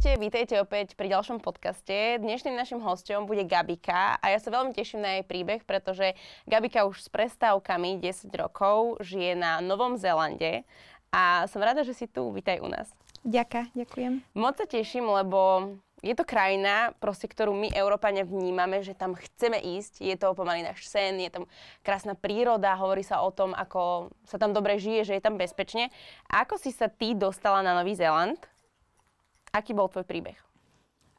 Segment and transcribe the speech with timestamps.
[0.00, 2.16] Ahojte, vítajte opäť pri ďalšom podcaste.
[2.24, 6.16] Dnešným našim hostom bude Gabika a ja sa veľmi teším na jej príbeh, pretože
[6.48, 10.64] Gabika už s prestávkami 10 rokov žije na Novom Zélande
[11.12, 12.32] a som rada, že si tu.
[12.32, 12.88] Vítaj u nás.
[13.28, 14.12] Ďakujem, ďakujem.
[14.32, 19.60] Moc sa teším, lebo je to krajina, proste, ktorú my, Európania, vnímame, že tam chceme
[19.60, 20.00] ísť.
[20.00, 21.44] Je to pomaly náš sen, je tam
[21.84, 25.92] krásna príroda, hovorí sa o tom, ako sa tam dobre žije, že je tam bezpečne.
[26.32, 28.40] A ako si sa ty dostala na Nový Zéland?
[29.50, 30.38] Aký bol tvoj príbeh?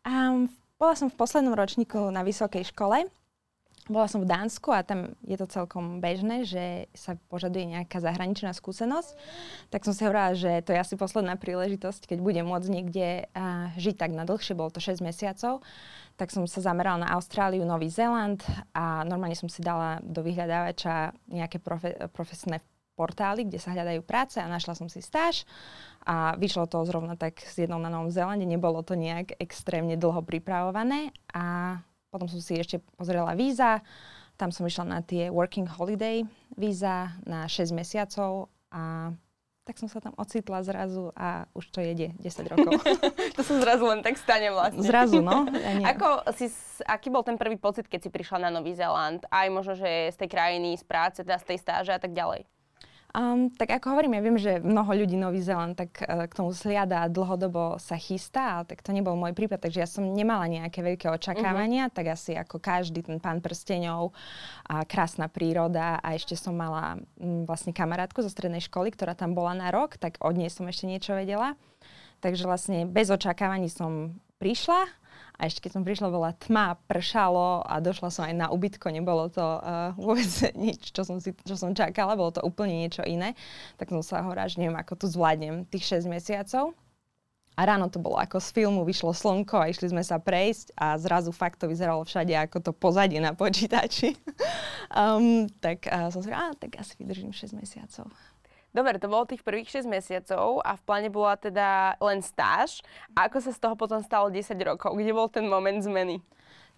[0.08, 0.48] Um,
[0.82, 3.06] bola som v poslednom ročníku na vysokej škole.
[3.90, 8.54] Bola som v Dánsku a tam je to celkom bežné, že sa požaduje nejaká zahraničná
[8.54, 9.18] skúsenosť.
[9.74, 13.74] Tak som si hovorila, že to je asi posledná príležitosť, keď budem môcť niekde uh,
[13.82, 15.66] žiť tak na dlhšie, bolo to 6 mesiacov.
[16.16, 21.18] Tak som sa zamerala na Austráliu, Nový Zéland a normálne som si dala do vyhľadávača
[21.28, 22.62] nejaké profe- profesné
[23.02, 25.50] portály, kde sa hľadajú práce a našla som si stáž
[26.06, 30.22] a vyšlo to zrovna tak s jednou na Novom Zélande, nebolo to nejak extrémne dlho
[30.22, 31.78] pripravované a
[32.14, 33.82] potom som si ešte pozrela víza,
[34.38, 36.22] tam som išla na tie working holiday
[36.54, 39.10] víza na 6 mesiacov a
[39.62, 42.82] tak som sa tam ocitla zrazu a už to jede 10 rokov.
[43.38, 44.82] to sa zrazu len tak stane vlastne.
[44.82, 45.46] Zrazu, no.
[45.86, 46.50] Ako si,
[46.90, 49.22] aký bol ten prvý pocit, keď si prišla na Nový Zéland?
[49.30, 52.50] Aj možno, že z tej krajiny, z práce, teda z tej stáže a tak ďalej?
[53.12, 56.56] Um, tak ako hovorím, ja viem, že mnoho ľudí Nový Zeland tak uh, k tomu
[56.56, 60.80] sliada a dlhodobo sa chystá, tak to nebol môj prípad, takže ja som nemala nejaké
[60.80, 61.96] veľké očakávania, uh-huh.
[62.00, 64.16] tak asi ako každý ten pán prsteňov,
[64.64, 69.36] a krásna príroda a ešte som mala m, vlastne kamarátku zo strednej školy, ktorá tam
[69.36, 71.60] bola na rok, tak od nej som ešte niečo vedela.
[72.24, 74.88] Takže vlastne bez očakávaní som prišla
[75.42, 79.26] a ešte keď som prišla, bola tma, pršalo a došla som aj na ubytko, nebolo
[79.34, 80.30] to uh, vôbec
[80.70, 83.34] nič, čo som, si, čo som čakala, bolo to úplne niečo iné.
[83.82, 86.78] Tak som sa hovorila, že neviem, ako tu zvládnem tých 6 mesiacov.
[87.60, 90.96] A ráno to bolo ako z filmu, vyšlo slnko a išli sme sa prejsť a
[90.96, 94.16] zrazu fakt to vyzeralo všade ako to pozadie na počítači.
[95.02, 98.08] um, tak uh, som si povedala, tak asi vydržím 6 mesiacov.
[98.72, 102.80] Dobre, to bolo tých prvých 6 mesiacov a v pláne bola teda len stáž.
[103.12, 104.96] A ako sa z toho potom stalo 10 rokov?
[104.96, 106.24] Kde bol ten moment zmeny?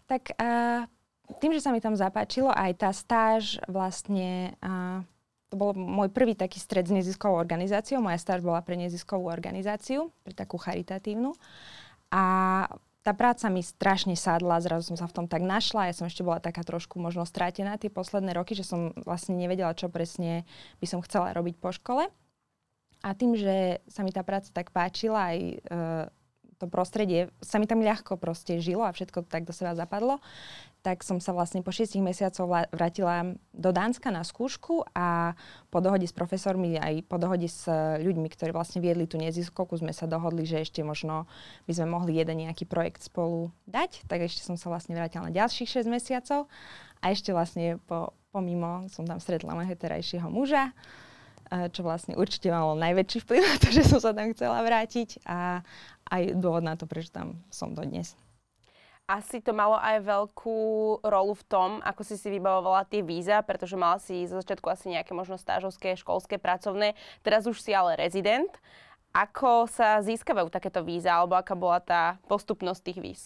[0.09, 0.89] Tak uh,
[1.37, 4.57] tým, že sa mi tam zapáčilo, aj tá stáž vlastne...
[4.59, 5.05] Uh,
[5.53, 8.01] to bol môj prvý taký stred s neziskovou organizáciou.
[8.01, 11.37] Moja stáž bola pre neziskovú organizáciu, pre takú charitatívnu.
[12.09, 12.23] A
[13.03, 15.91] tá práca mi strašne sadla, zrazu som sa v tom tak našla.
[15.91, 19.75] Ja som ešte bola taká trošku možno strátená tie posledné roky, že som vlastne nevedela,
[19.75, 20.47] čo presne
[20.79, 22.07] by som chcela robiť po škole.
[23.03, 25.55] A tým, že sa mi tá práca tak páčila, aj e,
[26.63, 30.23] to prostredie, sa mi tam ľahko proste žilo a všetko tak do seba zapadlo,
[30.83, 35.31] tak som sa vlastne po 6 mesiacov vrátila do Dánska na skúšku a
[35.71, 37.67] po dohode s profesormi aj po dohode s
[38.03, 41.23] ľuďmi, ktorí vlastne viedli tú neziskovku, sme sa dohodli, že ešte možno
[41.67, 44.03] by sme mohli jeden nejaký projekt spolu dať.
[44.11, 46.51] Tak ešte som sa vlastne vrátila na ďalších 6 mesiacov
[46.99, 50.75] a ešte vlastne po, pomimo som tam stretla môjho terajšieho muža,
[51.71, 55.61] čo vlastne určite malo najväčší vplyv na to, že som sa tam chcela vrátiť a
[56.13, 58.13] aj dôvod na to, prečo tam som dodnes
[59.03, 60.59] asi to malo aj veľkú
[61.03, 64.95] rolu v tom, ako si si vybavovala tie víza, pretože mala si zo začiatku asi
[64.95, 66.95] nejaké možno stážovské, školské, pracovné.
[67.19, 68.51] Teraz už si ale rezident.
[69.11, 73.21] Ako sa získavajú takéto víza, alebo aká bola tá postupnosť tých víz?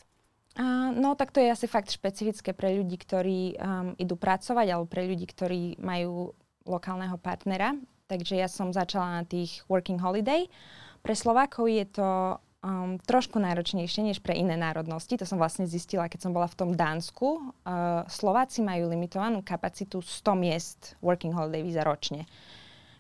[0.58, 4.90] Uh, no, tak to je asi fakt špecifické pre ľudí, ktorí um, idú pracovať, alebo
[4.90, 6.34] pre ľudí, ktorí majú
[6.66, 7.78] lokálneho partnera.
[8.10, 10.50] Takže ja som začala na tých working holiday.
[11.06, 15.18] Pre Slovákov je to um, trošku náročnejšie než pre iné národnosti.
[15.18, 17.28] To som vlastne zistila, keď som bola v tom Dánsku.
[17.64, 22.26] Uh, Slováci majú limitovanú kapacitu 100 miest working holiday visa ročne.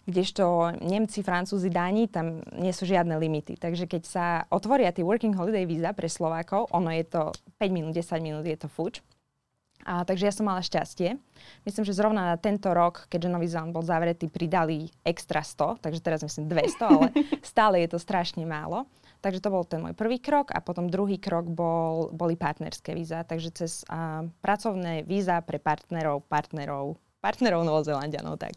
[0.07, 3.59] Kdežto Nemci, Francúzi, Dáni, tam nie sú žiadne limity.
[3.59, 7.91] Takže keď sa otvoria tie working holiday víza pre Slovákov, ono je to 5 minút,
[7.91, 9.03] 10 minút, je to fuč.
[9.87, 11.15] A, takže ja som mala šťastie.
[11.63, 15.99] Myslím, že zrovna na tento rok, keďže Nový Zéland bol zavretý, pridali extra 100, takže
[16.03, 17.07] teraz myslím 200, ale
[17.43, 18.87] stále je to strašne málo.
[19.27, 23.27] Takže to bol ten môj prvý krok a potom druhý krok bol, boli partnerské víza.
[23.27, 26.95] Takže cez uh, pracovné víza pre partnerov, partnerov,
[27.27, 28.55] partnerov Novozelandianov, tak.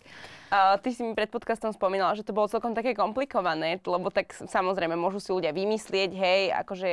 [0.50, 4.34] Uh, ty si mi pred podcastom spomínala, že to bolo celkom také komplikované, lebo tak
[4.34, 6.90] samozrejme môžu si ľudia vymyslieť, hej, akože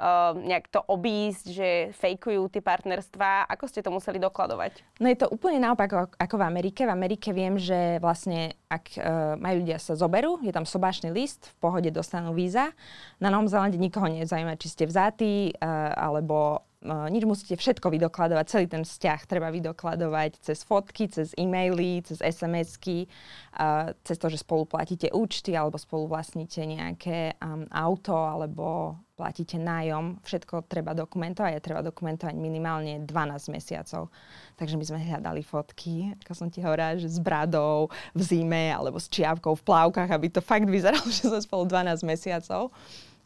[0.00, 1.68] uh, nejak to obísť, že
[2.00, 3.44] fejkujú tie partnerstvá.
[3.52, 4.80] Ako ste to museli dokladovať?
[5.04, 6.88] No je to úplne naopak ako v Amerike.
[6.88, 11.52] V Amerike viem, že vlastne ak uh, majú ľudia sa zoberú, je tam sobášny list,
[11.52, 12.72] v pohode dostanú víza.
[13.20, 18.66] Na Novom Zelande nikoho nezaujíma, či ste vzatí, uh, alebo nič musíte všetko vydokladovať, celý
[18.68, 23.08] ten vzťah treba vydokladovať cez fotky, cez e-maily, cez SMS-ky,
[23.56, 29.56] uh, cez to, že spolu platíte účty alebo spolu vlastníte nejaké um, auto alebo platíte
[29.56, 30.20] nájom.
[30.26, 34.10] Všetko treba dokumentovať a treba dokumentovať minimálne 12 mesiacov.
[34.58, 38.98] Takže my sme hľadali fotky, ako som ti hovorila, že s bradou v zime alebo
[38.98, 42.74] s čiavkou v plávkach, aby to fakt vyzeralo, že sme spolu 12 mesiacov.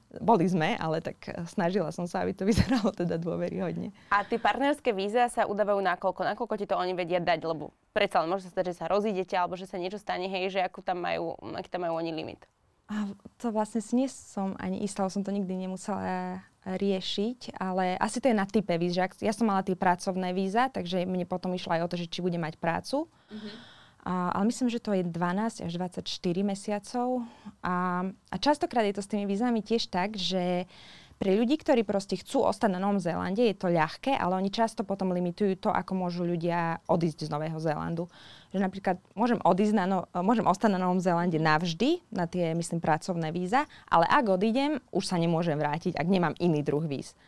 [0.09, 1.21] Boli sme, ale tak
[1.53, 3.93] snažila som sa, aby to vyzeralo teda dôveryhodne.
[4.09, 6.21] A tie partnerské víza sa udávajú nakoľko?
[6.35, 7.41] Nakoľko ti to oni vedia dať?
[7.45, 10.55] Lebo predsa len môže sa stať, že sa rozídete alebo že sa niečo stane, hej,
[10.57, 12.41] že akú tam majú, aký tam majú oni limit.
[12.89, 13.05] A
[13.37, 18.33] to vlastne si nie som ani istá, som to nikdy nemusela riešiť, ale asi to
[18.33, 18.97] je na type víz.
[18.97, 22.09] Že ja som mala tie pracovné víza, takže mne potom išlo aj o to, že
[22.09, 23.09] či budem mať prácu.
[23.29, 23.78] Mm-hmm.
[24.07, 26.07] A, ale myslím, že to je 12 až 24
[26.47, 27.27] mesiacov.
[27.63, 30.71] A, a častokrát je to s tými vízami tiež tak, že
[31.19, 34.87] pre ľudí, ktorí proste chcú ostať na Novom Zélande, je to ľahké, ale oni často
[34.87, 38.07] potom limitujú to, ako môžu ľudia odísť z Nového Zélandu.
[38.55, 42.79] Že napríklad môžem, odísť na no, môžem ostať na Novom Zélande navždy, na tie, myslím,
[42.79, 47.19] pracovné víza, ale ak odídem, už sa nemôžem vrátiť, ak nemám iný druh víz.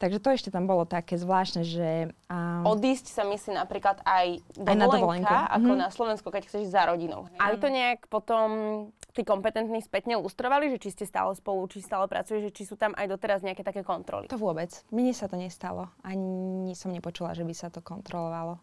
[0.00, 2.08] Takže to ešte tam bolo také zvláštne, že...
[2.32, 5.28] Um, Odísť sa myslí napríklad aj dovolenka, aj na dovolenku.
[5.28, 5.84] ako mm-hmm.
[5.84, 7.28] na Slovensku, keď chceš za rodinou.
[7.36, 8.48] Aj to nejak potom
[9.12, 12.80] tí kompetentní spätne lustrovali, že či ste stále spolu, či stále pracujete, že či sú
[12.80, 14.24] tam aj doteraz nejaké také kontroly?
[14.32, 14.72] To vôbec.
[14.88, 15.92] Mne sa to nestalo.
[16.00, 18.56] Ani som nepočula, že by sa to kontrolovalo.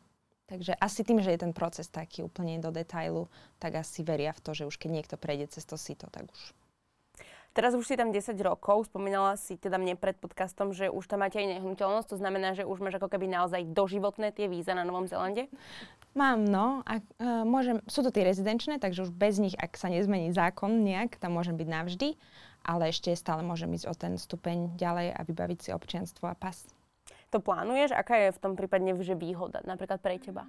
[0.50, 3.30] Takže asi tým, že je ten proces taký úplne do detailu,
[3.62, 6.42] tak asi veria v to, že už keď niekto prejde cez to sito, tak už
[7.58, 11.26] Teraz už si tam 10 rokov, spomínala si teda mne pred podcastom, že už tam
[11.26, 14.86] máte aj nehnuteľnosť, to znamená, že už máš ako keby naozaj doživotné tie víza na
[14.86, 15.50] Novom Zelande?
[16.14, 16.86] Mám, no.
[16.86, 20.70] A, uh, môžem, sú to tie rezidenčné, takže už bez nich, ak sa nezmení zákon
[20.86, 22.14] nejak, tam môžem byť navždy,
[22.62, 26.62] ale ešte stále môžem ísť o ten stupeň ďalej a vybaviť si občianstvo a pas.
[27.34, 27.90] To plánuješ?
[27.98, 30.46] Aká je v tom prípadne že výhoda napríklad pre teba?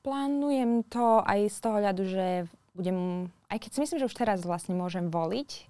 [0.00, 2.26] Plánujem to aj z toho hľadu, že
[2.72, 5.67] budem, aj keď si myslím, že už teraz vlastne môžem voliť,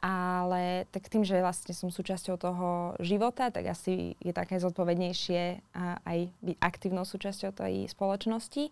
[0.00, 2.68] ale tak tým, že vlastne som súčasťou toho
[3.00, 5.72] života, tak asi je také zodpovednejšie
[6.04, 8.68] aj byť aktívnou súčasťou tej spoločnosti.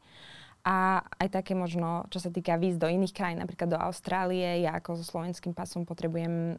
[0.65, 4.81] A aj také možno, čo sa týka víz do iných krajín, napríklad do Austrálie, ja
[4.81, 6.57] ako so slovenským pasom potrebujem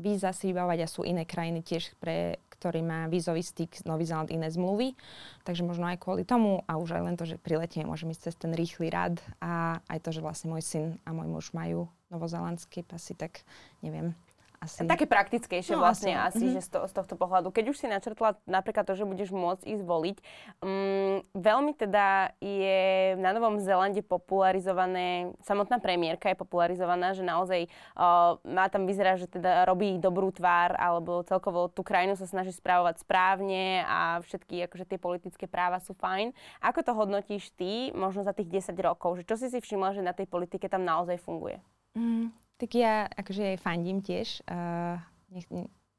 [0.00, 4.32] víza si vybávať a sú iné krajiny tiež, pre ktorý má vízový styk Nový Zeland
[4.32, 4.96] iné zmluvy.
[5.44, 8.34] Takže možno aj kvôli tomu a už aj len to, že priletiem, môžem ísť cez
[8.40, 12.84] ten rýchly rad a aj to, že vlastne môj syn a môj muž majú novozelandské
[12.84, 13.44] pasy, tak
[13.84, 14.16] neviem,
[14.58, 14.82] asi...
[14.90, 16.56] Také praktickejšie no, vlastne asi, asi mm-hmm.
[16.58, 17.54] že z, to, z tohto pohľadu.
[17.54, 20.16] Keď už si načrtla napríklad to, že budeš môcť ísť voliť,
[20.58, 28.42] um, veľmi teda je na Novom Zelande popularizované, samotná premiérka je popularizovaná, že naozaj uh,
[28.42, 33.06] má tam vyzerá, že teda robí dobrú tvár, alebo celkovo tú krajinu sa snaží správovať
[33.06, 36.34] správne a všetky akože tie politické práva sú fajn.
[36.66, 39.22] Ako to hodnotíš ty, možno za tých 10 rokov?
[39.22, 41.62] Že čo si si všimla, že na tej politike tam naozaj funguje?
[41.96, 44.42] Mm, tak ja akože fandím tiež.
[44.44, 44.98] Uh,
[45.30, 45.46] nech,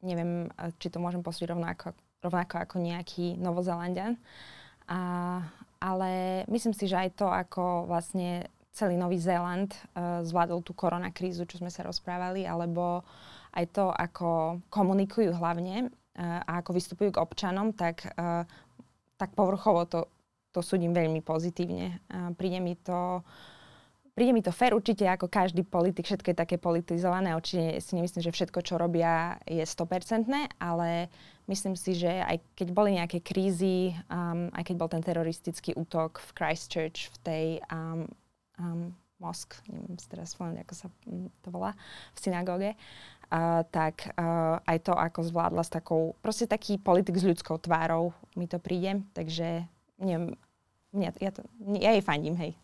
[0.04, 4.20] neviem, či to môžem posúdiť rovnako, rovnako ako nejaký Novozelandian.
[4.90, 5.44] Uh,
[5.80, 11.48] ale myslím si, že aj to, ako vlastne celý Nový Zéland uh, zvládol tú koronakrízu,
[11.48, 13.04] čo sme sa rozprávali, alebo
[13.56, 18.44] aj to, ako komunikujú hlavne uh, a ako vystupujú k občanom, tak, uh,
[19.16, 20.00] tak povrchovo to,
[20.52, 22.04] to súdim veľmi pozitívne.
[22.12, 23.24] Uh, príde mi to
[24.20, 28.20] Príde mi to fér určite ako každý politik, všetko je také politizované, určite si nemyslím,
[28.20, 30.28] že všetko, čo robia, je 100%,
[30.60, 31.08] ale
[31.48, 36.20] myslím si, že aj keď boli nejaké krízy, um, aj keď bol ten teroristický útok
[36.20, 38.12] v Christchurch, v tej um,
[38.60, 38.92] um,
[39.24, 41.72] mosk, neviem teraz spomenúť, ako sa mm, to volá,
[42.12, 47.24] v synagóge, uh, tak uh, aj to, ako zvládla s takou, proste taký politik s
[47.24, 49.64] ľudskou tvárou mi to príde, takže
[49.96, 50.36] neviem,
[50.92, 51.48] ja, to,
[51.80, 52.60] ja jej fandím, hej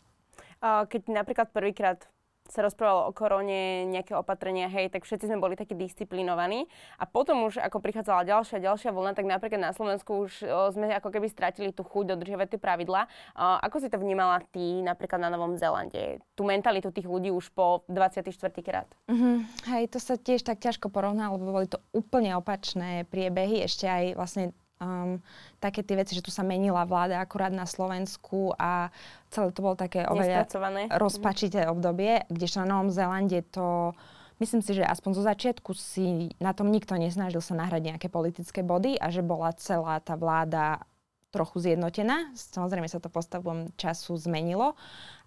[0.90, 2.02] keď napríklad prvýkrát
[2.46, 6.70] sa rozprávalo o korone, nejaké opatrenia, hej, tak všetci sme boli takí disciplinovaní.
[7.02, 10.94] A potom už ako prichádzala ďalšia, ďalšia vlna, tak napríklad na Slovensku už o, sme
[10.94, 13.10] ako keby stratili tú chuť dodržiavať tie pravidlá.
[13.36, 16.22] ako si to vnímala ty napríklad na Novom Zelande?
[16.38, 18.30] Tú mentalitu tých ľudí už po 24.
[18.62, 18.90] krát.
[19.10, 19.36] Mm-hmm.
[19.74, 23.66] Hej, to sa tiež tak ťažko porovná, lebo boli to úplne opačné priebehy.
[23.66, 25.22] Ešte aj vlastne um,
[25.64, 28.92] také tie veci, že tu sa menila vláda akurát na Slovensku a
[29.32, 30.48] celé to bolo také oveľa
[30.96, 33.96] rozpačité obdobie, kdežto na Novom Zélande to
[34.40, 38.62] myslím si, že aspoň zo začiatku si na tom nikto nesnažil sa nahrať nejaké politické
[38.64, 40.84] body a že bola celá tá vláda
[41.32, 42.32] trochu zjednotená.
[42.36, 44.80] Samozrejme sa to postavom času zmenilo,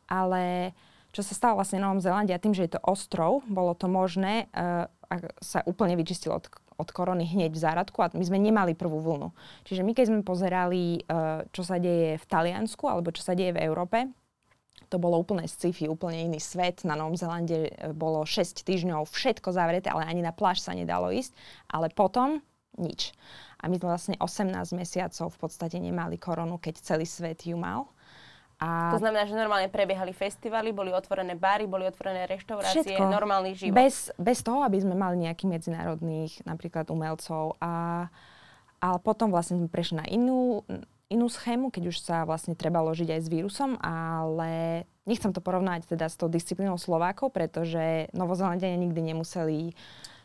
[0.08, 0.72] ale
[1.12, 3.88] čo sa stalo vlastne na Novom Zélande a tým, že je to ostrov, bolo to
[3.88, 4.88] možné uh,
[5.40, 9.34] sa úplne vyčistilo od od korony hneď v záradku a my sme nemali prvú vlnu.
[9.66, 13.52] Čiže my keď sme pozerali, uh, čo sa deje v Taliansku alebo čo sa deje
[13.58, 14.06] v Európe,
[14.88, 16.80] to bolo úplne sci-fi, úplne iný svet.
[16.88, 21.36] Na Novom Zelande bolo 6 týždňov všetko zavreté, ale ani na pláž sa nedalo ísť.
[21.68, 22.40] Ale potom
[22.80, 23.12] nič.
[23.60, 27.90] A my sme vlastne 18 mesiacov v podstate nemali koronu, keď celý svet ju mal.
[28.58, 33.06] A to znamená, že normálne prebiehali festivaly, boli otvorené bary, boli otvorené reštaurácie, všetko.
[33.06, 33.78] normálny život.
[33.78, 37.54] Bez, bez toho, aby sme mali nejakých medzinárodných napríklad umelcov.
[37.62, 38.06] A,
[38.82, 40.66] ale potom vlastne sme prešli na inú,
[41.06, 45.86] inú schému, keď už sa vlastne treba ložiť aj s vírusom, ale nechcem to porovnať
[45.94, 49.72] teda s tou disciplínou Slovákov, pretože Novozelandia nikdy nemuseli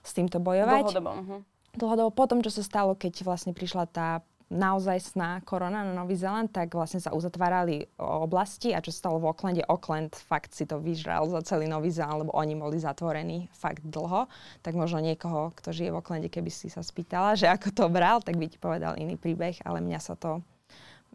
[0.01, 0.89] s týmto bojovať.
[0.89, 1.11] Dlhodobo.
[1.15, 1.39] Uh-huh.
[1.73, 6.51] Dlhodobo potom, čo sa stalo, keď vlastne prišla tá naozaj sná korona na Nový Zeland,
[6.51, 11.27] tak vlastne sa uzatvárali oblasti a čo stalo v Aucklande, Auckland fakt si to vyžral
[11.31, 14.27] za celý Nový Zeland, lebo oni boli zatvorení fakt dlho.
[14.65, 18.19] Tak možno niekoho, kto žije v Aucklande, keby si sa spýtala, že ako to bral,
[18.19, 20.43] tak by ti povedal iný príbeh, ale mňa sa to...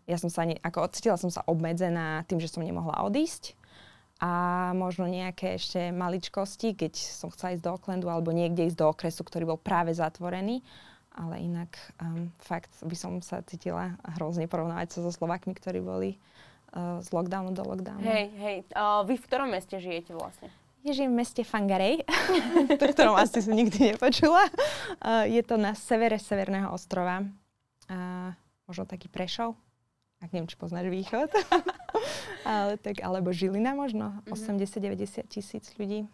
[0.09, 3.59] Ja som sa, ne, ako odcítila som sa obmedzená tým, že som nemohla odísť
[4.19, 4.31] a
[4.75, 9.23] možno nejaké ešte maličkosti, keď som chcela ísť do Aucklandu alebo niekde ísť do okresu,
[9.23, 10.65] ktorý bol práve zatvorený
[11.19, 16.15] ale inak um, fakt by som sa cítila hrozne porovnávať sa so Slovakmi, ktorí boli
[16.79, 18.07] uh, z lockdownu do lockdownu.
[18.07, 18.59] Hej, hej.
[18.79, 20.47] Uh, vy v ktorom meste žijete vlastne?
[20.87, 22.07] Ja žijem v meste Fangarej,
[22.79, 24.47] v ktorom asi som nikdy nepočula.
[25.03, 27.27] Uh, je to na severe Severného ostrova.
[27.91, 28.31] Uh,
[28.71, 29.59] možno taký Prešov,
[30.23, 31.35] ak neviem, či poznáš východ.
[32.47, 34.63] Ale tak, alebo Žilina možno, mm-hmm.
[35.19, 36.07] 80-90 tisíc ľudí.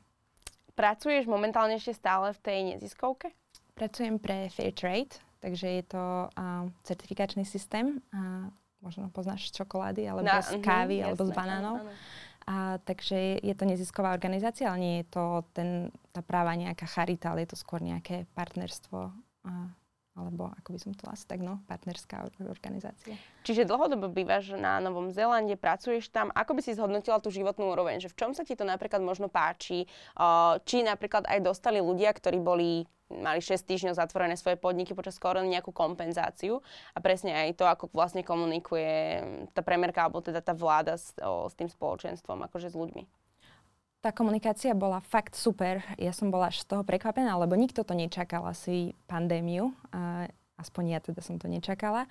[0.74, 3.30] Pracuješ momentálne ešte stále v tej neziskovke?
[3.74, 7.98] Pracujem pre Fairtrade, takže je to uh, certifikačný systém.
[8.14, 8.46] Uh,
[8.78, 11.76] možno poznáš z čokolády, alebo Na, z kávy, uh, alebo jasné, z banánov.
[12.44, 15.24] A, takže je to nezisková organizácia, ale nie je to
[15.56, 19.10] ten, tá práva nejaká charita, ale je to skôr nejaké partnerstvo.
[19.42, 19.72] Uh,
[20.14, 23.18] alebo ako by som to asi tak, no, partnerská organizácia.
[23.42, 26.30] Čiže dlhodobo bývaš na Novom Zélande, pracuješ tam.
[26.30, 27.98] Ako by si zhodnotila tú životnú úroveň?
[27.98, 29.90] Že v čom sa ti to napríklad možno páči?
[30.62, 35.52] Či napríklad aj dostali ľudia, ktorí boli mali 6 týždňov zatvorené svoje podniky počas korony
[35.52, 36.64] nejakú kompenzáciu
[36.96, 39.20] a presne aj to, ako vlastne komunikuje
[39.52, 43.23] tá premerka alebo teda tá vláda s, o, s tým spoločenstvom, akože s ľuďmi.
[44.04, 45.80] Tá komunikácia bola fakt super.
[45.96, 49.72] Ja som bola až z toho prekvapená, lebo nikto to nečakal asi pandémiu.
[49.96, 50.28] Uh,
[50.60, 52.04] aspoň ja teda som to nečakala.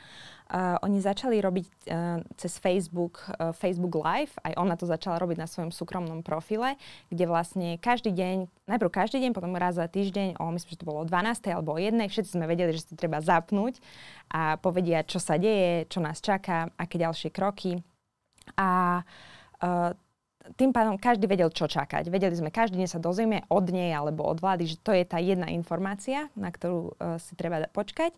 [0.50, 5.38] Uh, oni začali robiť uh, cez Facebook, uh, Facebook Live, aj ona to začala robiť
[5.38, 6.82] na svojom súkromnom profile,
[7.14, 10.90] kde vlastne každý deň, najprv každý deň, potom raz za týždeň, o, myslím, že to
[10.90, 11.46] bolo o 12.
[11.54, 11.94] alebo o 1.
[12.10, 13.78] Všetci sme vedeli, že to treba zapnúť
[14.34, 17.86] a povedia, čo sa deje, čo nás čaká, aké ďalšie kroky.
[18.58, 19.02] A
[19.62, 19.94] uh,
[20.60, 22.12] tým pádom každý vedel, čo čakať.
[22.12, 25.18] Vedeli sme, každý deň sa dozvieme od nej alebo od vlády, že to je tá
[25.24, 28.12] jedna informácia, na ktorú uh, si treba počkať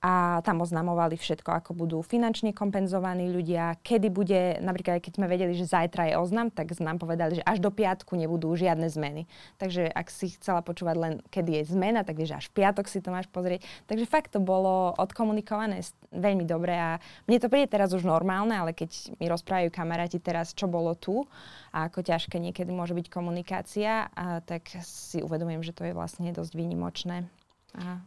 [0.00, 5.52] a tam oznamovali všetko, ako budú finančne kompenzovaní ľudia, kedy bude, napríklad keď sme vedeli,
[5.52, 9.28] že zajtra je oznam, tak nám povedali, že až do piatku nebudú žiadne zmeny.
[9.60, 13.04] Takže ak si chcela počúvať len, kedy je zmena, tak vieš, až v piatok si
[13.04, 13.60] to máš pozrieť.
[13.84, 15.84] Takže fakt to bolo odkomunikované
[16.16, 16.96] veľmi dobre a
[17.28, 21.28] mne to príde teraz už normálne, ale keď mi rozprávajú kamaráti teraz, čo bolo tu
[21.76, 26.32] a ako ťažké niekedy môže byť komunikácia, a tak si uvedomujem, že to je vlastne
[26.32, 27.28] dosť výnimočné.
[27.76, 28.00] A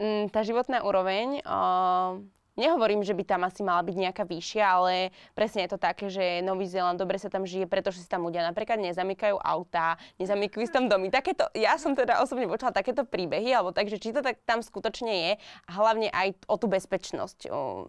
[0.00, 2.16] Mm, tá životná úroveň, uh,
[2.56, 6.40] nehovorím, že by tam asi mala byť nejaká vyššia, ale presne je to také, že
[6.40, 10.72] Nový Zéland dobre sa tam žije, pretože si tam ľudia napríklad nezamykajú autá, nezamykajú si
[10.72, 11.12] tam domy.
[11.12, 15.12] Takéto, ja som teda osobne počula takéto príbehy, alebo takže či to tak tam skutočne
[15.12, 15.32] je
[15.68, 17.88] a hlavne aj o tú bezpečnosť, o,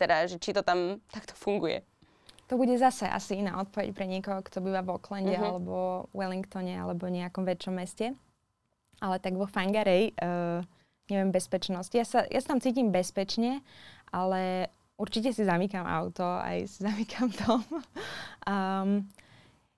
[0.00, 1.84] teda, že či to tam takto funguje.
[2.52, 5.48] To bude zase asi iná odpoveď pre niekoho, kto býva v Aucklande uh-huh.
[5.56, 5.76] alebo
[6.12, 8.12] Wellingtone alebo nejakom väčšom meste.
[9.00, 10.60] Ale tak vo Fangarej uh,
[11.10, 11.90] neviem, bezpečnosť.
[11.94, 13.60] Ja sa, ja sa tam cítim bezpečne,
[14.08, 17.62] ale určite si zamykam auto, aj si zamykam dom.
[18.48, 18.90] um,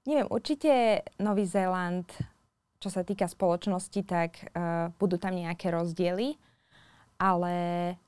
[0.07, 2.07] neviem, určite Nový Zéland,
[2.79, 6.37] čo sa týka spoločnosti, tak uh, budú tam nejaké rozdiely,
[7.17, 7.55] ale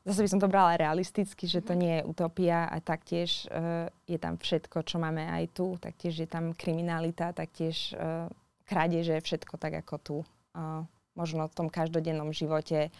[0.04, 4.20] zase by som to brala realisticky, že to nie je utopia a taktiež uh, je
[4.20, 8.28] tam všetko, čo máme aj tu, taktiež je tam kriminalita, taktiež uh,
[8.68, 10.18] krádeže, všetko tak ako tu.
[10.52, 10.84] Uh,
[11.18, 12.94] možno v tom každodennom živote,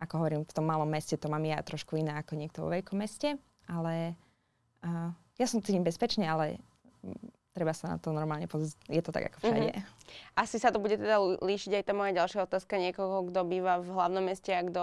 [0.00, 2.96] ako hovorím, v tom malom meste to mám ja trošku iné ako niekto vo veľkom
[2.96, 3.36] meste,
[3.68, 4.16] ale
[4.82, 6.58] uh, ja som cítim bezpečne, ale
[7.52, 8.80] treba sa na to normálne pozrieť.
[8.88, 9.76] Je to tak ako všade.
[9.76, 10.40] Mm-hmm.
[10.40, 13.92] Asi sa to bude teda líšiť aj tá moja ďalšia otázka niekoho, kto býva v
[13.92, 14.82] hlavnom meste a kto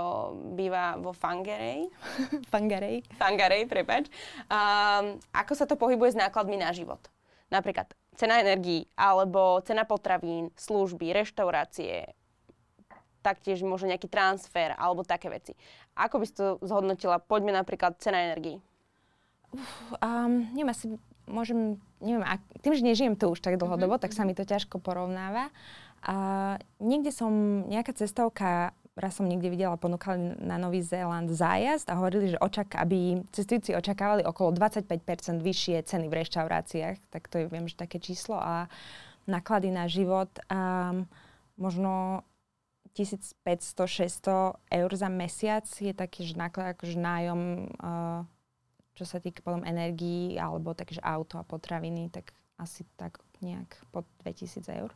[0.54, 1.90] býva vo Fangarej.
[2.54, 3.02] Fangarej.
[3.18, 4.08] Fangarej, prepač.
[4.46, 7.02] Um, ako sa to pohybuje s nákladmi na život?
[7.50, 12.19] Napríklad cena energií, alebo cena potravín, služby, reštaurácie,
[13.20, 15.54] taktiež možno nejaký transfer alebo také veci.
[15.96, 17.20] Ako by si to zhodnotila?
[17.20, 18.64] Poďme napríklad cena energii.
[20.00, 20.86] Um, neviem, asi
[21.30, 24.06] môžem, neviem, ak, tým, že nežijem tu už tak dlhodobo, mm-hmm.
[24.10, 25.54] tak sa mi to ťažko porovnáva.
[26.06, 26.16] A
[26.80, 32.36] niekde som, nejaká cestovka, raz som niekde videla, ponúkali na Nový Zéland zájazd a hovorili,
[32.36, 37.66] že očak, aby cestujúci očakávali okolo 25% vyššie ceny v reštauráciách, tak to je, viem,
[37.68, 38.68] že také číslo a
[39.30, 41.08] náklady na život um,
[41.60, 42.24] možno
[43.00, 47.42] 1500-600 eur za mesiac je taký, že náklad akože nájom
[47.80, 48.28] uh,
[49.00, 54.04] čo sa týka potom energií alebo takže auto a potraviny, tak asi tak nejak pod
[54.28, 54.92] 2000 eur.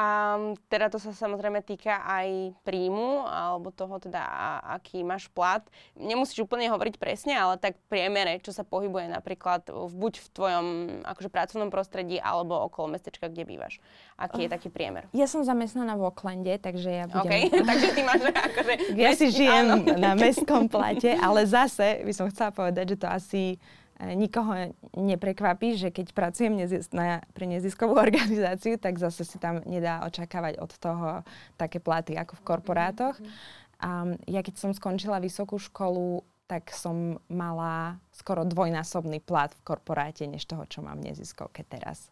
[0.00, 0.06] A
[0.72, 4.24] teda to sa samozrejme týka aj príjmu, alebo toho teda,
[4.80, 5.60] aký máš plat.
[5.92, 10.66] Nemusíš úplne hovoriť presne, ale tak priemere, čo sa pohybuje napríklad v, buď v tvojom
[11.04, 13.76] akože pracovnom prostredí, alebo okolo mestečka, kde bývaš.
[14.16, 15.04] Aký je taký priemer?
[15.12, 17.52] Ja som zamestnaná v Aucklande, takže ja budem...
[17.52, 18.72] Okay, takže ty máš akože...
[18.96, 20.00] Ja si žijem áno.
[20.00, 23.60] na mestskom plate, ale zase by som chcela povedať, že to asi
[24.00, 26.56] nikoho neprekvapí, že keď pracujem
[26.96, 31.08] na, pre neziskovú organizáciu, tak zase si tam nedá očakávať od toho
[31.60, 33.16] také platy ako v korporátoch.
[33.80, 40.26] A ja keď som skončila vysokú školu, tak som mala skoro dvojnásobný plat v korporáte,
[40.26, 42.10] než toho, čo mám v neziskovke teraz.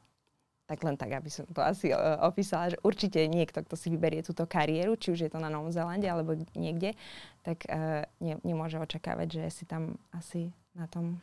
[0.68, 4.20] Tak len tak, aby som to asi uh, opísala, že určite niekto, kto si vyberie
[4.20, 6.92] túto kariéru, či už je to na Novom Zélande alebo niekde,
[7.40, 11.18] tak uh, ne, nemôže očakávať, že si tam asi na tom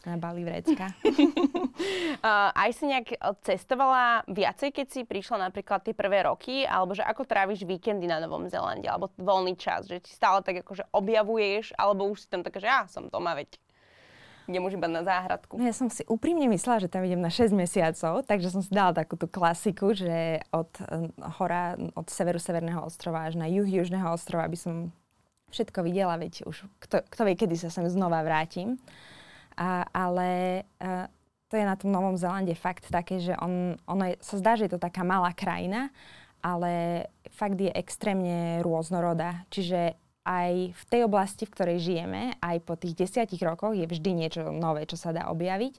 [0.00, 0.96] Bali vrecka.
[2.64, 7.04] aj si nejak eh, cestovala viacej, keď si prišla napríklad tie prvé roky, alebo že
[7.04, 11.76] ako tráviš víkendy na Novom Zelande, alebo voľný čas, že ti stále tak akože objavuješ,
[11.76, 13.60] alebo už si tam taká, že ja som doma, veď
[14.58, 15.54] už iba na záhradku.
[15.54, 18.74] No ja som si úprimne myslela, že tam idem na 6 mesiacov, takže som si
[18.74, 21.06] dala takúto klasiku, že od uh,
[21.38, 24.74] hora, od severu Severného ostrova až na juh Južného ostrova by som
[25.54, 28.82] všetko videla, veď už kto, kto vie, kedy sa sem znova vrátim.
[29.56, 31.08] A, ale a,
[31.50, 34.70] to je na tom Novom Zelande fakt také, že on, ono je, sa zdá, že
[34.70, 35.90] je to taká malá krajina,
[36.40, 37.04] ale
[37.34, 39.44] fakt je extrémne rôznorodá.
[39.50, 44.10] Čiže aj v tej oblasti, v ktorej žijeme, aj po tých desiatich rokoch je vždy
[44.14, 45.74] niečo nové, čo sa dá objaviť.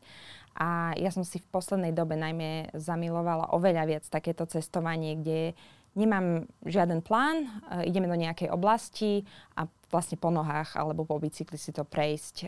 [0.59, 5.55] A ja som si v poslednej dobe najmä zamilovala oveľa viac takéto cestovanie, kde
[5.95, 7.47] nemám žiaden plán, e,
[7.87, 9.23] ideme do nejakej oblasti
[9.55, 12.47] a vlastne po nohách alebo po bicykli si to prejsť e,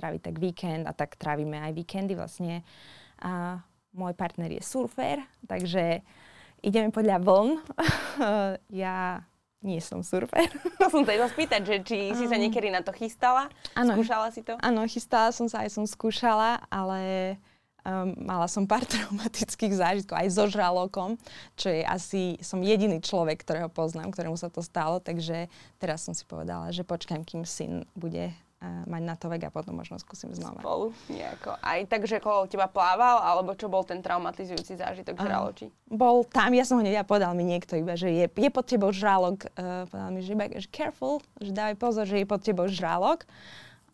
[0.00, 2.64] stráviť tak víkend a tak trávime aj víkendy vlastne.
[3.20, 3.60] A
[3.92, 6.00] môj partner je surfer, takže
[6.64, 7.60] ideme podľa vln.
[8.82, 9.20] ja
[9.60, 10.48] nie som surfer.
[10.80, 13.52] To som sa spýtať, že či um, si sa niekedy na to chystala?
[13.76, 14.56] Ano, skúšala si to?
[14.64, 17.36] Áno, chystala som sa, aj som skúšala, ale
[17.84, 21.20] um, mala som pár traumatických zážitkov aj so žralokom,
[21.60, 26.16] čo je asi, som jediný človek, ktorého poznám, ktorému sa to stalo, takže teraz som
[26.16, 30.28] si povedala, že počkám, kým syn bude mať na to vek a potom možno skúsim
[30.36, 30.60] znova.
[30.60, 31.56] Spolu nejako.
[31.64, 35.66] Aj tak, že okolo teba plával, alebo čo bol ten traumatizujúci zážitok uh, žraločí?
[35.88, 38.92] Bol tam, ja som ho nevedela, povedal mi niekto iba, že je, je pod tebou
[38.92, 39.48] žralok.
[39.56, 43.24] Uh, povedal mi, že, iba, že careful, že dávaj pozor, že je pod tebou žralok.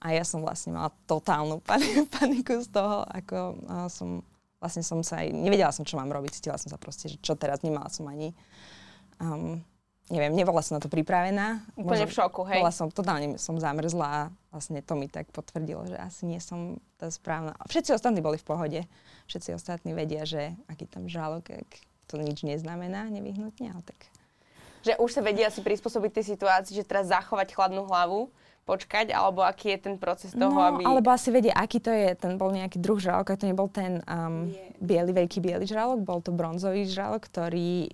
[0.03, 1.63] A ja som vlastne mala totálnu
[2.19, 4.27] paniku z toho, ako uh, som,
[4.59, 7.39] vlastne som sa aj, nevedela som, čo mám robiť, cítila som sa proste, že čo
[7.39, 8.35] teraz, nemala som ani
[9.23, 9.63] um,
[10.11, 11.67] neviem, nebola som na to pripravená.
[11.75, 12.63] Úplne v šoku, hej?
[12.63, 14.21] Bola som, totálne som zamrzla a
[14.55, 17.59] vlastne to mi tak potvrdilo, že asi nie som tá správna.
[17.67, 18.81] Všetci ostatní boli v pohode.
[19.27, 21.51] Všetci ostatní vedia, že aký tam žalok,
[22.07, 23.99] to nič neznamená nevyhnutne, ale tak...
[24.87, 28.31] Že už sa vedia si prispôsobiť tej situácii, že teraz zachovať chladnú hlavu,
[28.67, 30.83] počkať, alebo aký je ten proces toho, no, aby...
[30.83, 34.51] alebo asi vedia, aký to je, ten bol nejaký druh žraloka, to nebol ten um,
[34.83, 37.87] biely, veľký biely žralok, bol to bronzový žralok, ktorý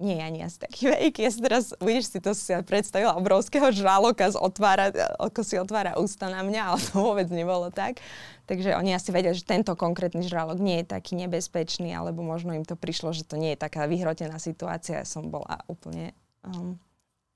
[0.00, 1.20] nie je ani asi taký veľký.
[1.22, 6.00] Ja si teraz, vidíš si to si predstavila, obrovského žraloka z otvára, ako si otvára
[6.00, 8.00] ústa na mňa, ale to vôbec nebolo tak.
[8.48, 12.66] Takže oni asi vedia, že tento konkrétny žralok nie je taký nebezpečný, alebo možno im
[12.66, 15.04] to prišlo, že to nie je taká vyhrotená situácia.
[15.04, 16.16] Ja som bola úplne...
[16.42, 16.80] Um,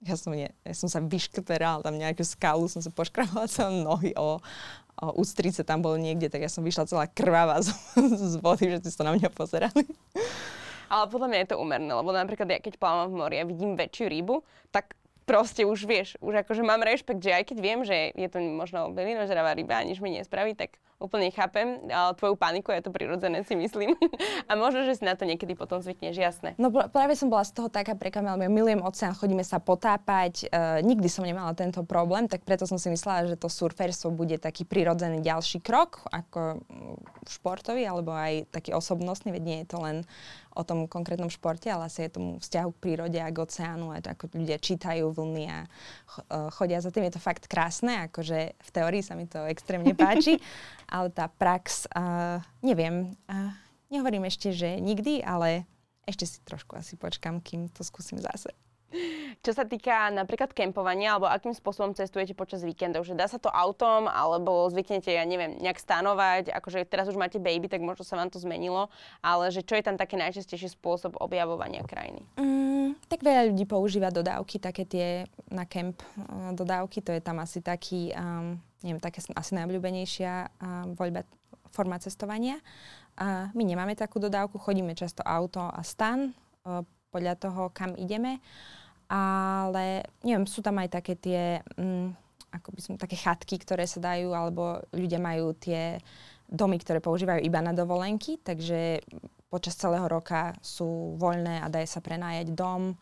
[0.04, 4.12] ja som, nie, ja som sa vyškrterala tam nejakú skalu, som sa poškrabala celé nohy
[4.16, 4.36] o,
[5.00, 7.72] o ústrice tam bolo niekde, tak ja som vyšla celá krvavá z,
[8.32, 9.84] z vody, že ste sa na mňa pozerali.
[10.88, 13.76] Ale podľa mňa je to umerné, lebo napríklad ja keď plávam v mori a vidím
[13.78, 18.12] väčšiu rybu, tak proste už vieš, už akože mám rešpekt, že aj keď viem, že
[18.12, 21.78] je to možno veľinožravá ryba a nič mi nespraví, tak úplne chápem
[22.16, 23.94] tvoju paniku, je to prirodzené si myslím.
[24.48, 26.50] a možno, že si na to niekedy potom zvykneš, jasné.
[26.56, 30.80] No práve som bola z toho taká prekvapená, lebo milujem oceán, chodíme sa potápať, uh,
[30.80, 34.64] nikdy som nemala tento problém, tak preto som si myslela, že to surferstvo bude taký
[34.64, 36.64] prirodzený ďalší krok, ako
[37.28, 39.96] športový, alebo aj taký osobnostný, veď nie je to len
[40.54, 43.98] o tom konkrétnom športe, ale asi je tomu vzťahu k prírode a k oceánu a
[43.98, 45.68] to, ako ľudia čítajú vlny a e,
[46.54, 47.10] chodia za tým.
[47.10, 50.38] Je to fakt krásne, akože v teórii sa mi to extrémne páči,
[50.94, 53.50] ale tá prax, uh, neviem, uh,
[53.90, 55.66] nehovorím ešte, že nikdy, ale
[56.06, 58.54] ešte si trošku asi počkam, kým to skúsim zase.
[59.42, 63.50] Čo sa týka napríklad kempovania, alebo akým spôsobom cestujete počas víkendov, že dá sa to
[63.50, 68.14] autom, alebo zvyknete, ja neviem, nejak stanovať, akože teraz už máte baby, tak možno sa
[68.14, 68.86] vám to zmenilo,
[69.18, 72.22] ale že čo je tam taký najčastejší spôsob objavovania krajiny?
[72.38, 75.08] Mm, tak veľa ľudí používa dodávky, také tie
[75.50, 80.94] na kemp uh, dodávky, to je tam asi taký, um, neviem, také asi najobľúbenejšia um,
[80.94, 81.26] voľba
[81.74, 82.62] forma cestovania.
[83.18, 86.30] Uh, my nemáme takú dodávku, chodíme často auto a stan
[86.62, 88.42] uh, podľa toho, kam ideme
[89.14, 91.42] ale neviem, sú tam aj také tie,
[91.76, 92.08] mm,
[92.56, 96.00] ako by som, také chatky, ktoré sa dajú, alebo ľudia majú tie
[96.48, 99.04] domy, ktoré používajú iba na dovolenky, takže
[99.52, 102.98] počas celého roka sú voľné a dajú sa prenájať dom.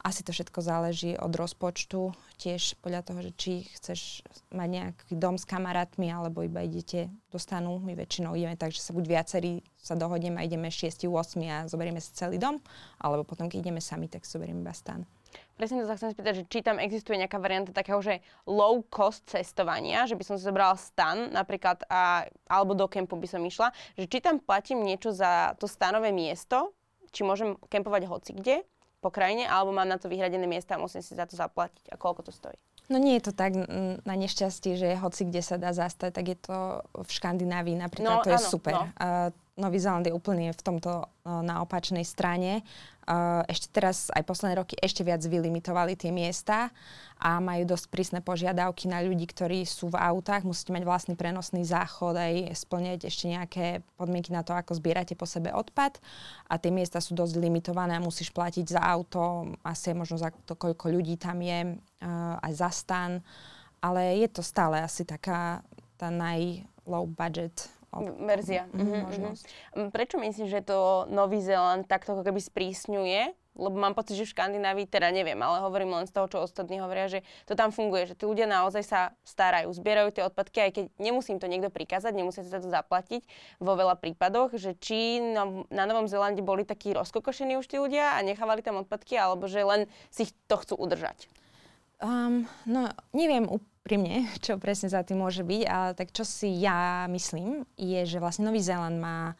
[0.00, 5.36] Asi to všetko záleží od rozpočtu, tiež podľa toho, že či chceš mať nejaký dom
[5.36, 7.76] s kamarátmi, alebo iba idete do stanu.
[7.84, 11.04] My väčšinou ideme tak, že sa buď viacerí sa dohodneme a ideme 6-8
[11.52, 12.56] a zoberieme si celý dom,
[12.96, 15.04] alebo potom, keď ideme sami, tak zoberieme iba stan.
[15.60, 19.28] Presne to sa chcem spýtať, že či tam existuje nejaká varianta takého, že low cost
[19.28, 23.68] cestovania, že by som si zobrala stan napríklad, a, alebo do kempu by som išla,
[24.00, 26.72] že či tam platím niečo za to stanové miesto,
[27.12, 28.64] či môžem kempovať hoci kde
[29.00, 31.96] po krajine, alebo mám na to vyhradené miesta a musím si za to zaplatiť a
[31.96, 32.56] koľko to stojí.
[32.90, 33.54] No nie je to tak
[34.02, 36.56] na nešťastie, že hoci kde sa dá zastať, tak je to
[36.98, 38.72] v Škandinávii napríklad, no, to je áno, super.
[38.74, 38.84] No.
[38.98, 42.64] Uh, Nový Zeland je úplne v tomto uh, na opačnej strane.
[43.04, 46.72] Uh, ešte teraz, aj posledné roky, ešte viac vylimitovali tie miesta
[47.20, 50.48] a majú dosť prísne požiadavky na ľudí, ktorí sú v autách.
[50.48, 55.28] Musíte mať vlastný prenosný záchod, aj splňať ešte nejaké podmienky na to, ako zbierate po
[55.28, 56.00] sebe odpad.
[56.48, 60.56] A tie miesta sú dosť limitované a musíš platiť za auto, asi možno za to,
[60.56, 63.10] koľko ľudí tam je, uh, aj za stan.
[63.84, 65.60] Ale je to stále asi taká
[66.00, 67.68] tá naj low budget
[68.22, 68.70] verzia.
[68.70, 69.90] Mm-hmm.
[69.90, 73.34] Prečo myslíš, že to Nový Zéland takto ako keby sprísňuje?
[73.58, 76.78] Lebo mám pocit, že v Škandinávii, teda neviem, ale hovorím len z toho, čo ostatní
[76.78, 80.70] hovoria, že to tam funguje, že tí ľudia naozaj sa starajú, zbierajú tie odpadky, aj
[80.70, 83.26] keď nemusím to niekto prikázať, nemusia sa to zaplatiť
[83.58, 88.14] vo veľa prípadoch, že či na, na Novom Zélande boli takí rozkokošení už tí ľudia
[88.16, 91.26] a nechávali tam odpadky, alebo že len si to chcú udržať.
[92.00, 93.44] Um, no, neviem
[93.82, 98.20] úprimne, čo presne za tým môže byť, ale tak čo si ja myslím, je, že
[98.20, 99.34] vlastne Nový Zéland má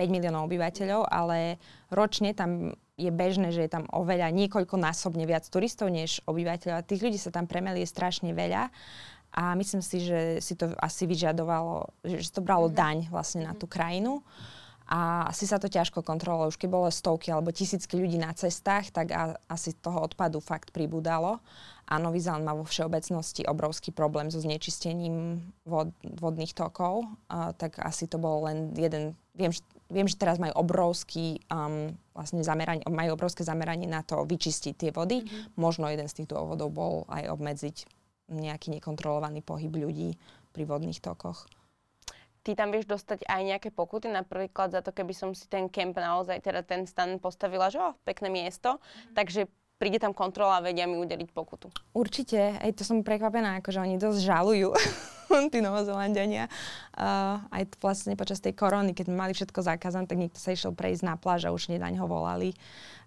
[0.00, 1.60] 5 miliónov obyvateľov, ale
[1.92, 6.88] ročne tam je bežné, že je tam oveľa niekoľkonásobne viac turistov než obyvateľov.
[6.88, 8.72] Tých ľudí sa tam premelie strašne veľa
[9.30, 12.80] a myslím si, že si to asi vyžadovalo, že to bralo mm-hmm.
[12.80, 14.24] daň vlastne na tú krajinu.
[14.90, 16.50] A asi sa to ťažko kontrolovalo.
[16.50, 20.74] Už keď bolo stovky alebo tisícky ľudí na cestách, tak a, asi toho odpadu fakt
[20.74, 21.38] pribúdalo
[21.86, 27.78] a Nový Zeland má vo všeobecnosti obrovský problém so znečistením vod, vodných tokov, uh, tak
[27.78, 32.82] asi to bol len jeden, viem, že, viem, že teraz majú obrovský um, vlastne zameranie,
[32.86, 35.22] majú obrovské zameranie na to vyčistiť tie vody.
[35.22, 35.54] Mm-hmm.
[35.58, 37.76] Možno jeden z tých dôvodov bol aj obmedziť
[38.30, 40.14] nejaký nekontrolovaný pohyb ľudí
[40.50, 41.46] pri vodných tokoch.
[42.40, 46.00] Ty tam vieš dostať aj nejaké pokuty, napríklad za to, keby som si ten kemp
[46.00, 49.12] naozaj, teda ten stan postavila, že oh, pekné miesto, mm-hmm.
[49.12, 49.40] takže
[49.80, 51.72] príde tam kontrola a vedia mi udeliť pokutu.
[51.96, 54.76] Určite, aj to som prekvapená, akože oni dosť žalujú,
[55.52, 56.52] tí novozelandiania.
[56.92, 61.08] Uh, aj vlastne počas tej korony, keď mali všetko zakázané, tak niekto sa išiel prejsť
[61.08, 62.52] na pláž a už nedaň ho volali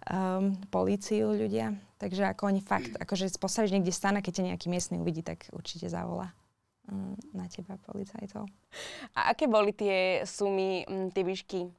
[0.10, 1.78] um, políciu ľudia.
[2.02, 5.86] Takže ako oni fakt, akože postavíš niekde stana, keď ťa nejaký miestny uvidí, tak určite
[5.94, 6.34] zavolá
[7.32, 8.44] na teba policajtov.
[9.16, 10.84] A aké boli tie sumy,
[11.16, 11.72] tie výšky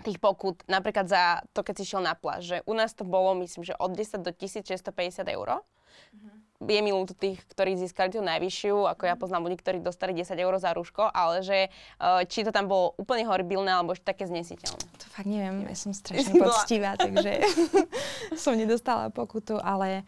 [0.00, 3.36] tých pokut, napríklad za to, keď si šiel na pláž, že u nás to bolo,
[3.44, 5.60] myslím, že od 10 do 1650 eur.
[5.60, 6.38] Mm-hmm.
[6.60, 9.20] Je mi ľúto tých, ktorí získali tú najvyššiu, ako ja mhm.
[9.20, 12.92] poznám ľudí, ktorí dostali 10 eur za rúško, ale že uh, či to tam bolo
[13.00, 14.84] úplne horribilné, alebo ešte také znesiteľné.
[15.00, 17.40] To fakt neviem, ja som strašne poctivá, takže
[18.44, 20.04] som nedostala pokutu, ale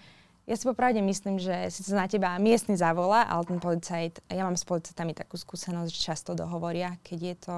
[0.46, 4.58] ja si popravde myslím, že si na teba miestny zavolá, ale ten policajt, ja mám
[4.58, 7.56] s policajtami takú skúsenosť, že často dohovoria, keď je to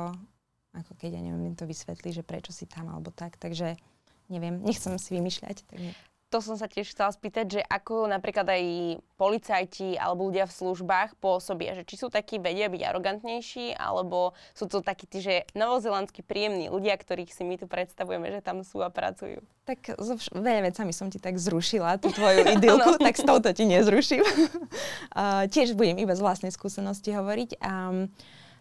[0.75, 3.39] ako keď, ja neviem, to vysvetlí, že prečo si tam alebo tak.
[3.39, 3.79] Takže
[4.27, 5.57] neviem, nechcem si vymýšľať.
[5.71, 5.79] Tak
[6.35, 8.65] To som sa tiež chcela spýtať, že ako napríklad aj
[9.15, 14.67] policajti alebo ľudia v službách pôsobia, že či sú takí vedia byť arogantnejší, alebo sú
[14.67, 18.83] to takí tí, že novozelandskí príjemní ľudia, ktorých si my tu predstavujeme, že tam sú
[18.83, 19.47] a pracujú.
[19.63, 23.55] Tak so vš- veľa vecami som ti tak zrušila, tú tvoju idylku, tak s touto
[23.55, 24.27] ti nezruším.
[24.27, 27.63] uh, tiež budem iba z vlastnej skúsenosti hovoriť.
[27.63, 28.11] Um,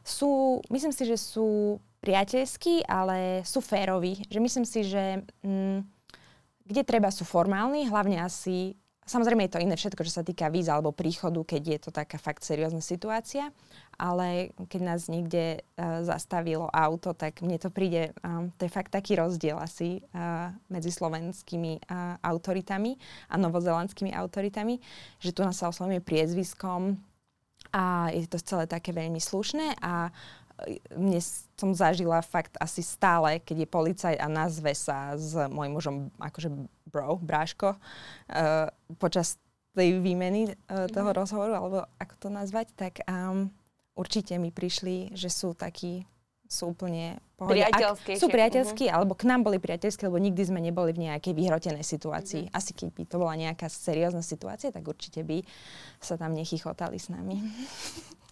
[0.05, 4.27] sú, myslím si, že sú priateľskí, ale sú féroví.
[4.27, 5.92] Že myslím si, že mm,
[6.63, 10.71] kde treba sú formálni, hlavne asi Samozrejme je to iné všetko, čo sa týka víz
[10.71, 13.52] alebo príchodu, keď je to taká fakt seriózna situácia,
[13.99, 18.95] ale keď nás niekde uh, zastavilo auto, tak mne to príde, um, to je fakt
[18.95, 22.95] taký rozdiel asi uh, medzi slovenskými uh, autoritami
[23.28, 24.80] a novozelandskými autoritami,
[25.19, 26.95] že tu nás sa oslovíme priezviskom
[27.76, 30.15] a je to celé také veľmi slušné a
[30.93, 31.19] mne
[31.57, 36.49] som zažila fakt asi stále, keď je policajt a nazve sa s môjim mužom akože
[36.87, 38.69] bro, bráško, uh,
[39.01, 39.41] počas
[39.73, 41.17] tej výmeny uh, toho mm.
[41.17, 43.49] rozhovoru, alebo ako to nazvať, tak um,
[43.97, 46.05] určite mi prišli, že sú takí,
[46.45, 48.13] sú úplne Priateľskí.
[48.15, 48.95] Sú priateľskí, uh-huh.
[49.03, 52.47] alebo k nám boli priateľskí, lebo nikdy sme neboli v nejakej vyhrotenej situácii.
[52.47, 52.57] Uh-huh.
[52.57, 55.43] Asi keď by to bola nejaká seriózna situácia, tak určite by
[55.99, 57.43] sa tam nechychotali s nami.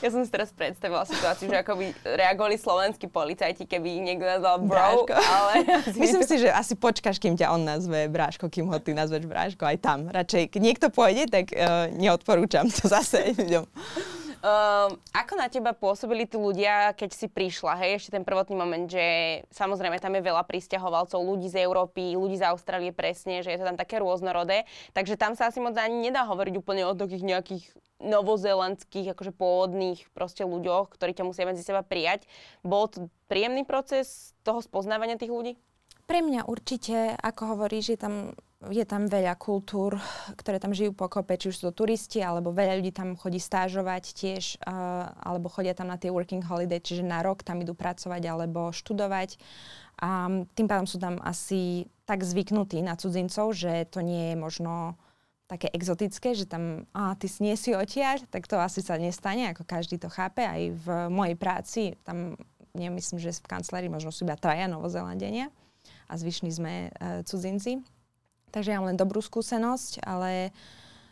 [0.00, 4.56] Ja som si teraz predstavila situáciu, že ako by reagovali slovenskí policajti, keby niekto nazval
[4.64, 5.14] bro, bráško.
[5.14, 5.54] ale...
[6.02, 9.62] Myslím si, že asi počkáš, kým ťa on nazve bráško, kým ho ty nazveš bráško,
[9.68, 10.08] aj tam.
[10.08, 13.64] Radšej, keď niekto pôjde, tak uh, neodporúčam to zase ľuďom.
[14.40, 18.88] Um, ako na teba pôsobili tí ľudia, keď si prišla, hej, ešte ten prvotný moment,
[18.88, 19.04] že
[19.52, 23.68] samozrejme tam je veľa pristahovalcov, ľudí z Európy, ľudí z Austrálie presne, že je to
[23.68, 24.64] tam také rôznorodé,
[24.96, 27.64] takže tam sa asi moc ani nedá hovoriť úplne o takých nejakých
[28.00, 32.24] novozelandských, akože pôvodných proste ľuďoch, ktorí ťa musia medzi seba prijať.
[32.64, 35.52] Bol to príjemný proces toho spoznávania tých ľudí?
[36.10, 38.14] Pre mňa určite, ako hovoríš, je tam,
[38.66, 39.94] je tam veľa kultúr,
[40.34, 44.10] ktoré tam žijú pokope, či už sú to turisti, alebo veľa ľudí tam chodí stážovať
[44.18, 48.26] tiež, uh, alebo chodia tam na tie working holiday, čiže na rok tam idú pracovať
[48.26, 49.38] alebo študovať.
[50.02, 50.26] A
[50.58, 54.98] tým pádom sú tam asi tak zvyknutí na cudzincov, že to nie je možno
[55.50, 59.66] také exotické, že tam, a ty nie si odtiaľ, tak to asi sa nestane, ako
[59.66, 60.46] každý to chápe.
[60.46, 62.38] Aj v mojej práci, tam
[62.70, 65.50] nemyslím, že v kancelárii možno sú iba traja novozelandenia
[66.06, 67.82] a zvyšní sme uh, cudzinci.
[68.54, 70.54] Takže ja mám len dobrú skúsenosť, ale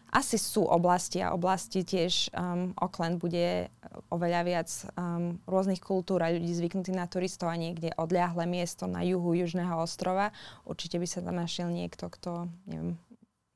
[0.09, 3.69] asi sú oblasti a oblasti tiež um, Auckland bude
[4.09, 9.05] oveľa viac um, rôznych kultúr a ľudí zvyknutí na turistov a niekde odľahlé miesto na
[9.05, 10.33] juhu južného ostrova.
[10.65, 12.97] Určite by sa tam našiel niekto, kto, neviem,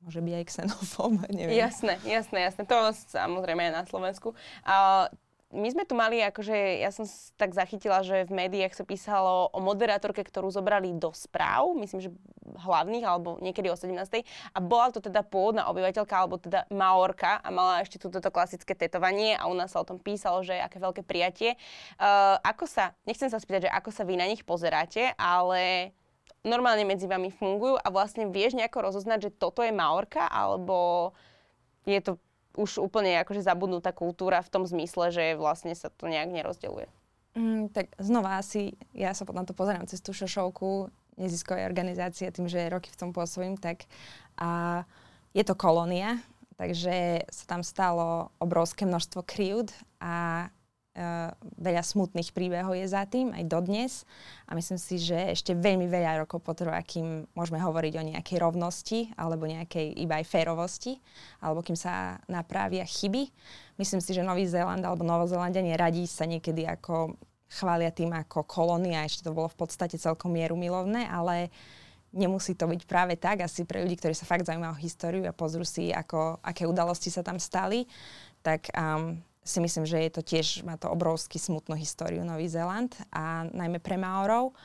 [0.03, 1.55] môže byť aj xenofób, neviem.
[1.55, 2.63] Jasné, jasné, jasné.
[2.67, 4.35] To samozrejme aj na Slovensku.
[4.67, 5.07] A
[5.53, 7.05] my sme tu mali, akože ja som
[7.37, 12.09] tak zachytila, že v médiách sa písalo o moderátorke, ktorú zobrali do správ, myslím, že
[12.57, 14.25] hlavných, alebo niekedy o 17.
[14.25, 19.37] A bola to teda pôvodná obyvateľka, alebo teda Maorka a mala ešte túto klasické tetovanie
[19.37, 21.53] a u nás sa o tom písalo, že aké veľké prijatie.
[22.01, 25.93] Uh, ako sa, nechcem sa spýtať, že ako sa vy na nich pozeráte, ale
[26.43, 31.11] normálne medzi vami fungujú a vlastne vieš nejako rozoznať, že toto je Maorka, alebo
[31.87, 32.11] je to
[32.53, 36.85] už úplne akože zabudnutá kultúra v tom zmysle, že vlastne sa to nejak nerozdeluje.
[37.33, 42.45] Mm, tak znova asi, ja sa na to pozerám cez tú šošovku neziskovej organizácie, tým,
[42.45, 43.89] že roky v tom pôsobím, tak
[44.37, 44.81] a
[45.33, 46.21] je to kolónia,
[46.57, 50.49] takže sa tam stalo obrovské množstvo kryúd a
[50.93, 54.05] Uh, veľa smutných príbehov je za tým, aj dodnes.
[54.45, 59.09] A myslím si, že ešte veľmi veľa rokov potrvá, kým môžeme hovoriť o nejakej rovnosti
[59.17, 61.01] alebo nejakej iba aj férovosti,
[61.41, 63.25] alebo kým sa napravia chyby.
[63.81, 67.17] Myslím si, že Nový Zéland alebo Novozelandanie radí sa niekedy ako
[67.49, 71.53] chvália tým ako kolónia, ešte to bolo v podstate celkom mieru milovné, ale
[72.13, 75.33] nemusí to byť práve tak, asi pre ľudí, ktorí sa fakt zaujímajú o históriu a
[75.33, 77.89] pozrú si, ako, aké udalosti sa tam stali,
[78.45, 82.95] tak um, si myslím, že je to tiež, má to obrovský smutnú históriu Nový Zéland
[83.11, 84.55] a najmä pre Maorov.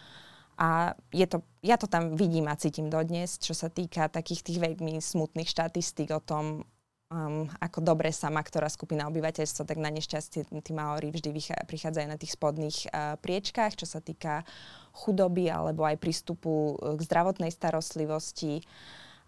[0.58, 4.58] A je to, ja to tam vidím a cítim dodnes, čo sa týka takých tých
[4.58, 6.66] veľmi smutných štatistík o tom,
[7.14, 11.56] um, ako dobre sa má ktorá skupina obyvateľstva, tak na nešťastie tí Maori vždy vychá,
[11.62, 14.42] prichádzajú na tých spodných uh, priečkách, čo sa týka
[14.90, 18.66] chudoby alebo aj prístupu uh, k zdravotnej starostlivosti.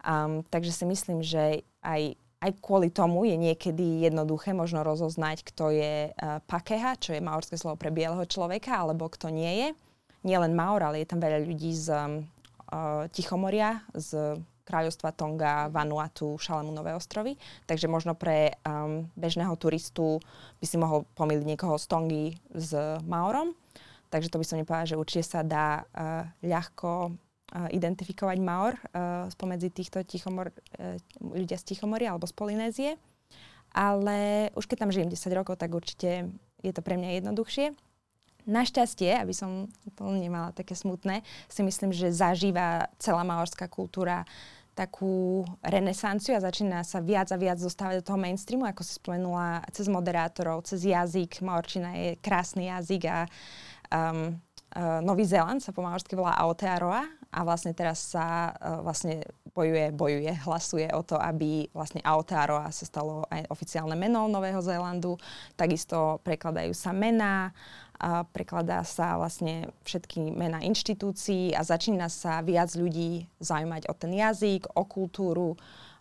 [0.02, 5.76] Um, takže si myslím, že aj aj kvôli tomu je niekedy jednoduché možno rozoznať, kto
[5.76, 9.68] je uh, pakeha, čo je maorské slovo pre bieleho človeka, alebo kto nie je.
[10.24, 16.38] Nie len Maor, ale je tam veľa ľudí z uh, Tichomoria, z kráľovstva Tonga, Vanuatu,
[16.38, 17.34] Šalamúnové ostrovy.
[17.66, 20.22] Takže možno pre um, bežného turistu
[20.62, 22.24] by si mohol pomýliť niekoho z Tongy
[22.54, 22.70] s
[23.02, 23.52] Maorom.
[24.08, 27.10] Takže to by som nepovedala, že určite sa dá uh, ľahko
[27.50, 32.90] identifikovať Maor uh, spomedzi týchto tichomor, uh, ľudia z Tichomoria alebo z Polynézie.
[33.70, 36.30] Ale už keď tam žijem 10 rokov, tak určite
[36.62, 37.74] je to pre mňa jednoduchšie.
[38.50, 44.26] Našťastie, aby som to nemala také smutné, si myslím, že zažíva celá maorská kultúra
[44.74, 49.60] takú renesanciu a začína sa viac a viac dostávať do toho mainstreamu, ako si spomenula,
[49.76, 51.44] cez moderátorov, cez jazyk.
[51.44, 53.18] Maorčina je krásny jazyk a
[53.92, 54.40] um,
[54.72, 59.22] uh, Nový Zéland sa po maorsky volá Aotearoa a vlastne teraz sa uh, vlastne
[59.54, 65.18] bojuje, bojuje, hlasuje o to, aby vlastne Aotearoa sa stalo aj oficiálne meno Nového Zélandu.
[65.54, 67.54] Takisto prekladajú sa mená
[68.00, 74.16] a prekladá sa vlastne všetky mená inštitúcií a začína sa viac ľudí zaujímať o ten
[74.16, 75.52] jazyk, o kultúru,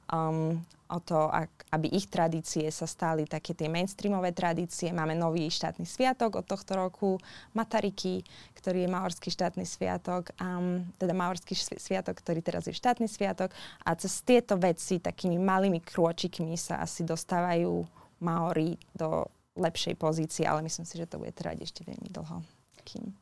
[0.07, 0.55] um,
[0.89, 1.29] o to,
[1.69, 4.89] aby ich tradície sa stali také tie mainstreamové tradície.
[4.89, 7.21] Máme nový štátny sviatok od tohto roku,
[7.53, 8.25] Matariky,
[8.57, 13.53] ktorý je maorský štátny sviatok, um, teda maorský sviatok, ktorý teraz je štátny sviatok.
[13.85, 17.85] A cez tieto veci takými malými krôčikmi sa asi dostávajú
[18.25, 22.41] Maori do lepšej pozícii, ale myslím si, že to bude trvať ešte veľmi dlho,
[22.83, 23.13] kým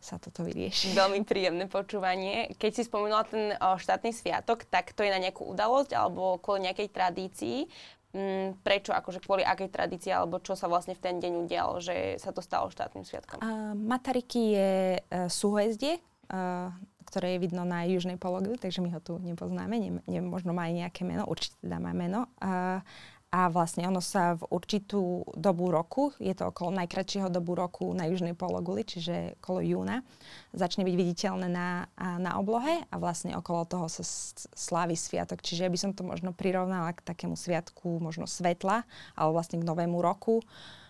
[0.00, 0.96] sa toto vyrieši.
[0.96, 2.56] Veľmi príjemné počúvanie.
[2.56, 6.66] Keď si spomínala ten o, štátny sviatok, tak to je na nejakú udalosť alebo kvôli
[6.66, 7.58] nejakej tradícii.
[8.10, 12.18] Mm, prečo, akože kvôli akej tradícii, alebo čo sa vlastne v ten deň udialo, že
[12.18, 13.38] sa to stalo štátnym sviatkom?
[13.38, 16.74] Uh, Matariky je uh, súhvezdie, uh,
[17.06, 20.66] ktoré je vidno na južnej pologli, takže my ho tu nepoznáme, ne, ne, možno má
[20.66, 22.26] aj nejaké meno, určite teda má meno.
[22.42, 22.82] Uh,
[23.30, 28.10] a vlastne ono sa v určitú dobu roku, je to okolo najkratšieho dobu roku na
[28.10, 30.02] južnej pologuli, čiže okolo júna,
[30.50, 31.86] začne byť viditeľné na,
[32.18, 34.02] na oblohe a vlastne okolo toho sa
[34.50, 35.46] slávi sviatok.
[35.46, 38.82] Čiže ja by som to možno prirovnala k takému sviatku možno svetla,
[39.14, 40.42] alebo vlastne k novému roku.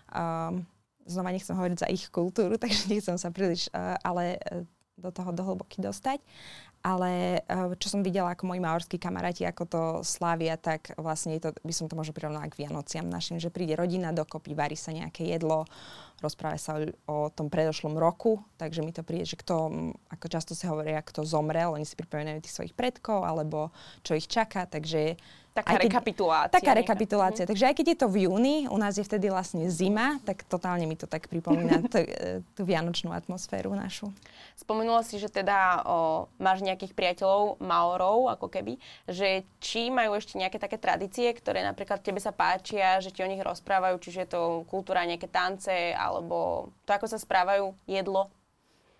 [0.08, 0.64] Um,
[1.04, 4.64] znova nechcem hovoriť za ich kultúru, takže nechcem sa príliš uh, ale uh,
[4.96, 6.20] do toho dohlboky dostať
[6.80, 11.52] ale eh, čo som videla ako moji maorskí kamaráti, ako to slávia, tak vlastne to,
[11.60, 15.28] by som to možno prirovnala k Vianociam našim, že príde rodina dokopy, varí sa nejaké
[15.28, 15.68] jedlo,
[16.24, 20.52] rozpráva sa o, o tom predošlom roku, takže mi to príde, že kto, ako často
[20.56, 23.68] sa hovoria, kto zomrel, oni si pripomínajú tých svojich predkov, alebo
[24.00, 26.54] čo ich čaká, takže Taká keď, rekapitulácia.
[26.54, 27.42] Taká rekapitulácia.
[27.44, 27.50] Mhm.
[27.50, 30.86] Takže aj keď je to v júni, u nás je vtedy vlastne zima, tak totálne
[30.86, 34.14] mi to tak pripomína t- e, tú vianočnú atmosféru našu.
[34.60, 38.76] Spomenula si, že teda o, máš nejakých priateľov Maorov, ako keby,
[39.08, 43.30] že či majú ešte nejaké také tradície, ktoré napríklad tebe sa páčia, že ti o
[43.30, 48.28] nich rozprávajú, čiže je to kultúra, nejaké tance, alebo to, ako sa správajú, jedlo?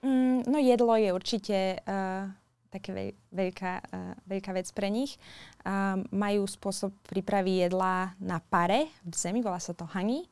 [0.01, 1.57] Mm, no jedlo je určite...
[1.85, 5.19] Uh také veľ, veľká, uh, veľká vec pre nich.
[5.67, 10.31] Uh, majú spôsob prípravy jedla na pare v zemi, volá sa to hani.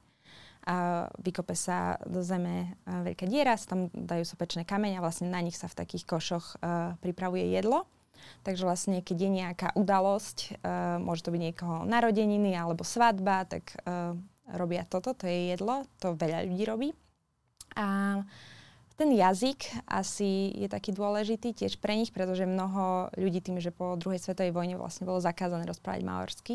[0.68, 5.40] Uh, vykope sa do zeme veľká diera, sa tam dajú sopečné kameň a vlastne na
[5.40, 7.88] nich sa v takých košoch uh, pripravuje jedlo.
[8.44, 13.80] Takže vlastne, keď je nejaká udalosť, uh, môže to byť niekoho narodeniny alebo svadba, tak
[13.88, 14.12] uh,
[14.52, 16.88] robia toto, to je jedlo, to veľa ľudí robí.
[17.72, 18.20] A
[18.98, 23.94] ten jazyk asi je taký dôležitý tiež pre nich, pretože mnoho ľudí tým, že po
[23.94, 26.54] druhej svetovej vojne vlastne bolo zakázané rozprávať maorsky,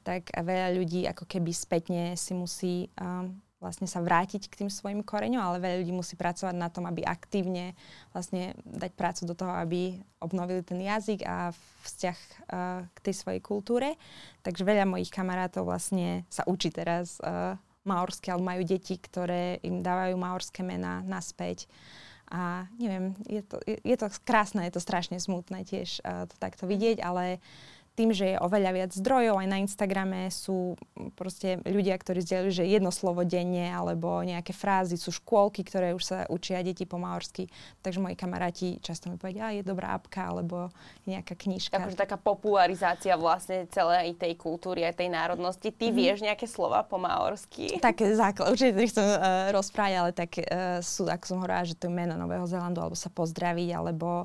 [0.00, 5.06] tak veľa ľudí ako keby spätne si musí um, vlastne sa vrátiť k tým svojim
[5.06, 7.78] koreňom, ale veľa ľudí musí pracovať na tom, aby aktívne
[8.10, 11.54] vlastne dať prácu do toho, aby obnovili ten jazyk a
[11.86, 13.94] vzťah uh, k tej svojej kultúre.
[14.42, 17.54] Takže veľa mojich kamarátov vlastne sa učí teraz uh,
[17.86, 21.70] maorské, alebo majú deti, ktoré im dávajú maorské mená naspäť.
[22.32, 26.34] A neviem, je to, je, je to krásne, je to strašne smutné tiež uh, to
[26.42, 27.38] takto vidieť, ale
[27.92, 30.80] tým, že je oveľa viac zdrojov, aj na Instagrame sú
[31.12, 36.02] proste ľudia, ktorí zdieľajú, že jedno slovo denne alebo nejaké frázy, sú škôlky, ktoré už
[36.02, 37.52] sa učia deti po maorsky.
[37.84, 40.72] Takže moji kamaráti často mi povedia, je dobrá apka alebo
[41.04, 41.76] nejaká knižka.
[41.76, 45.68] Takže taká popularizácia vlastne celej tej kultúry a tej národnosti.
[45.68, 46.00] Ty mm-hmm.
[46.00, 47.76] vieš nejaké slova po maorsky?
[47.76, 51.92] Tak základ, určite nechcem uh, rozprávať, ale tak uh, sú, ako som hovorila, že to
[51.92, 54.24] je meno Nového Zélandu, alebo sa pozdraviť, alebo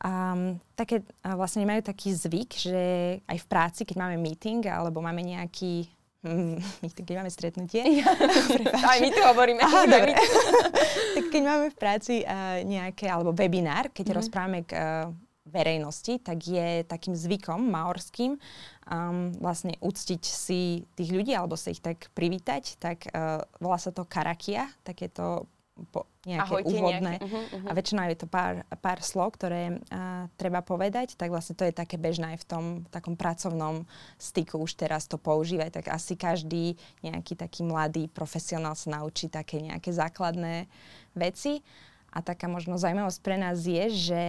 [0.00, 2.84] Um, také, vlastne majú taký zvyk, že
[3.28, 5.92] aj v práci, keď máme meeting alebo máme nejaký
[6.24, 8.00] mm, meeting, keď máme stretnutie.
[8.00, 8.08] Ja.
[8.96, 9.60] aj my tu hovoríme.
[9.60, 10.16] Aha, dobre.
[11.20, 15.12] tak keď máme v práci uh, nejaké, alebo webinár, keď mm rozprávame k uh,
[15.44, 18.40] verejnosti, tak je takým zvykom maorským
[18.88, 23.92] um, vlastne uctiť si tých ľudí alebo sa ich tak privítať, tak uh, volá sa
[23.92, 25.44] to karakia, takéto
[25.88, 27.12] po, nejaké Ahojte, úvodné.
[27.16, 27.24] Nejaké.
[27.24, 27.68] Uh-huh, uh-huh.
[27.68, 31.72] A väčšinou je to pár, pár slov, ktoré uh, treba povedať, tak vlastne to je
[31.72, 33.88] také bežné aj v tom takom pracovnom
[34.20, 39.64] styku už teraz to používať, tak asi každý nejaký taký mladý profesionál sa naučí také
[39.64, 40.68] nejaké základné
[41.16, 41.64] veci.
[42.10, 44.22] A taká možno zaujímavosť pre nás je, že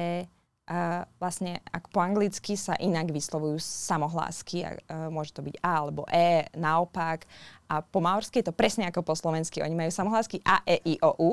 [0.72, 6.08] uh, vlastne ak po anglicky sa inak vyslovujú samohlásky, uh, môže to byť A alebo
[6.08, 7.28] E, naopak.
[7.68, 9.60] A po maorsky je to presne ako po slovensky.
[9.60, 11.32] Oni majú samohlásky A, E, I, O, U.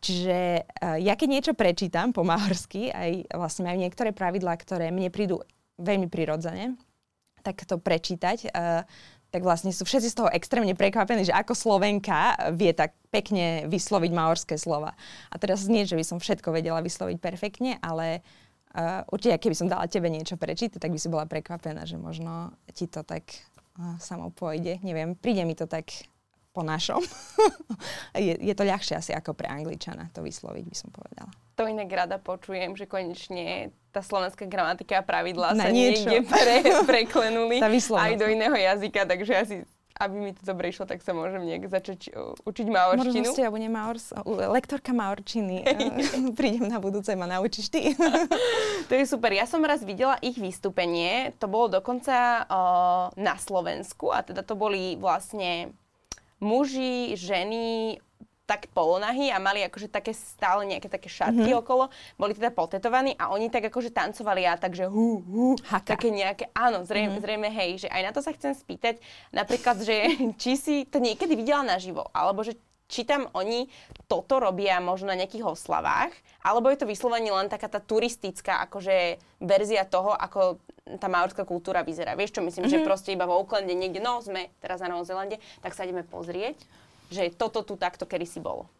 [0.00, 5.12] Čiže uh, ja keď niečo prečítam po maorsky, aj vlastne majú niektoré pravidlá, ktoré mne
[5.12, 5.44] prídu
[5.76, 6.80] veľmi prirodzene,
[7.44, 8.88] tak to prečítať, uh,
[9.30, 14.10] tak vlastne sú všetci z toho extrémne prekvapení, že ako Slovenka vie tak pekne vysloviť
[14.10, 14.98] maorské slova.
[15.30, 18.26] A teraz nie, že by som všetko vedela vysloviť perfektne, ale
[19.10, 22.86] určite, keby som dala tebe niečo prečítať, tak by si bola prekvapená, že možno ti
[22.86, 23.26] to tak
[23.78, 24.78] uh, samo pôjde.
[24.86, 25.90] Neviem, príde mi to tak
[26.50, 27.02] po našom.
[28.18, 31.30] je, je to ľahšie asi ako pre Angličana to vysloviť, by som povedala.
[31.58, 36.08] To inak rada počujem, že konečne tá slovenská gramatika a pravidlá Na sa niečo.
[36.08, 36.56] niekde pre,
[36.90, 39.56] preklenuli aj do iného jazyka, takže asi
[40.00, 43.20] aby mi to dobre išlo, tak sa môžem nejak začať uh, učiť maorčinu.
[43.20, 45.68] Možno ja budem maors, lektorka maorčiny.
[46.40, 47.92] Prídem na budúce, ma naučíš ty.
[48.88, 49.28] to je super.
[49.28, 54.56] Ja som raz videla ich vystúpenie, to bolo dokonca uh, na Slovensku a teda to
[54.56, 55.76] boli vlastne
[56.40, 58.00] muži, ženy,
[58.50, 61.62] tak polonahy a mali akože také stále nejaké také šatky mm-hmm.
[61.62, 61.86] okolo,
[62.18, 65.94] boli teda potetovaní a oni tak akože tancovali a takže hu, hu, Haka.
[65.94, 67.22] také nejaké, áno, zrejme, mm-hmm.
[67.22, 68.98] zrejme, hej, že aj na to sa chcem spýtať,
[69.30, 72.58] napríklad, že či si to niekedy videla naživo, alebo že
[72.90, 73.70] či tam oni
[74.10, 76.10] toto robia možno na nejakých oslavách,
[76.42, 80.58] alebo je to vyslovene len taká tá turistická akože verzia toho, ako
[80.98, 82.18] tá maorská kultúra vyzerá.
[82.18, 82.82] Vieš čo myslím, mm-hmm.
[82.82, 86.02] že proste iba vo Aucklande niekde, no sme teraz na Novom Zelande, tak sa ideme
[86.02, 86.58] pozrieť
[87.10, 88.70] že toto tu takto kedysi bolo?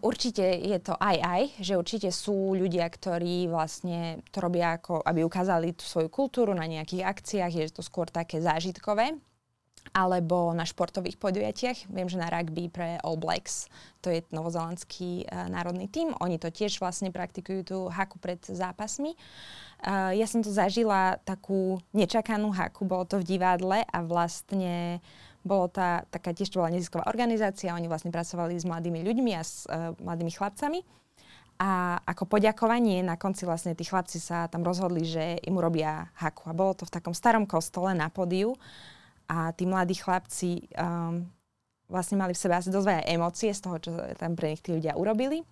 [0.00, 5.26] Určite je to aj aj, že určite sú ľudia, ktorí vlastne to robia ako, aby
[5.26, 9.18] ukázali tú svoju kultúru na nejakých akciách, je to skôr také zážitkové
[9.96, 11.88] alebo na športových podujatiach.
[11.88, 13.66] Viem, že na rugby pre All Blacks,
[14.04, 19.16] to je novozelandský uh, národný tím, oni to tiež vlastne praktikujú tú haku pred zápasmi.
[19.80, 25.29] Uh, ja som to zažila takú nečakanú haku, bolo to v divadle a vlastne uh,
[25.40, 29.42] bolo tá, taká tiež to bola nezisková organizácia, oni vlastne pracovali s mladými ľuďmi a
[29.42, 30.80] s uh, mladými chlapcami.
[31.60, 36.48] A ako poďakovanie na konci vlastne tí chlapci sa tam rozhodli, že im robia haku.
[36.48, 38.56] A bolo to v takom starom kostole na podiu.
[39.28, 41.28] A tí mladí chlapci um,
[41.92, 44.72] vlastne mali v sebe asi dosť veľa emócie z toho, čo tam pre nich tí
[44.72, 45.44] ľudia urobili.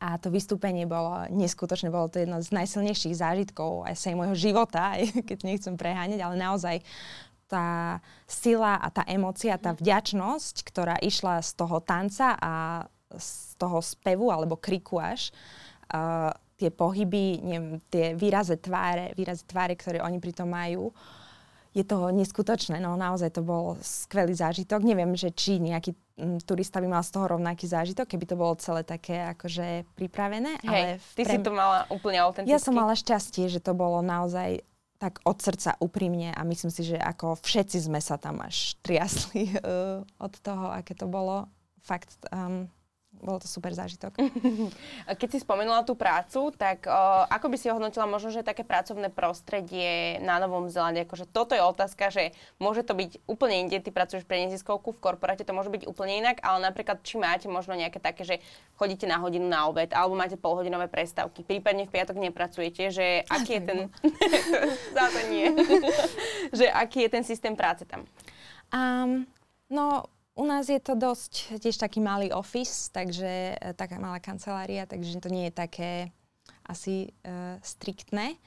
[0.00, 5.28] A to vystúpenie bolo neskutočné, bolo to jedno z najsilnejších zážitkov aj môjho života, aj
[5.28, 6.76] keď nechcem preháňať, ale naozaj
[7.50, 7.98] tá
[8.30, 14.30] sila a tá emócia, tá vďačnosť, ktorá išla z toho tanca a z toho spevu
[14.30, 15.34] alebo kriku až,
[15.90, 20.94] uh, tie pohyby, neviem, tie výraze tváre, výraze tváre, ktoré oni pri tom majú,
[21.70, 22.82] je to neskutočné.
[22.82, 24.82] No naozaj to bol skvelý zážitok.
[24.82, 28.58] Neviem, že či nejaký m, turista by mal z toho rovnaký zážitok, keby to bolo
[28.58, 30.58] celé také akože pripravené.
[30.66, 31.32] Hej, ale ty pre...
[31.32, 32.50] si to mala úplne autenticky.
[32.50, 34.66] Ja som mala šťastie, že to bolo naozaj
[35.00, 39.56] tak od srdca úprimne a myslím si, že ako všetci sme sa tam až triasli
[39.56, 41.48] uh, od toho, aké to bolo.
[41.80, 42.68] Fakt, um,
[43.20, 44.16] bolo to super zážitok.
[45.20, 49.12] Keď si spomenula tú prácu, tak o, ako by si ohodnotila možno, že také pracovné
[49.12, 51.04] prostredie na Novom Zelande?
[51.04, 55.02] Akože toto je otázka, že môže to byť úplne inde, ty pracuješ pre neziskovku, v
[55.02, 58.36] korporáte to môže byť úplne inak, ale napríklad či máte možno nejaké také, že
[58.80, 63.60] chodíte na hodinu na obed, alebo máte polhodinové prestávky, prípadne v piatok nepracujete, že aký
[63.60, 63.78] je ten...
[64.96, 65.52] Zase nie.
[66.58, 68.08] že aký je ten systém práce tam?
[68.72, 69.26] Um,
[69.68, 74.86] no, u nás je to dosť tiež taký malý office, takže e, taká malá kancelária,
[74.86, 75.92] takže to nie je také
[76.70, 78.38] asi uh, striktné.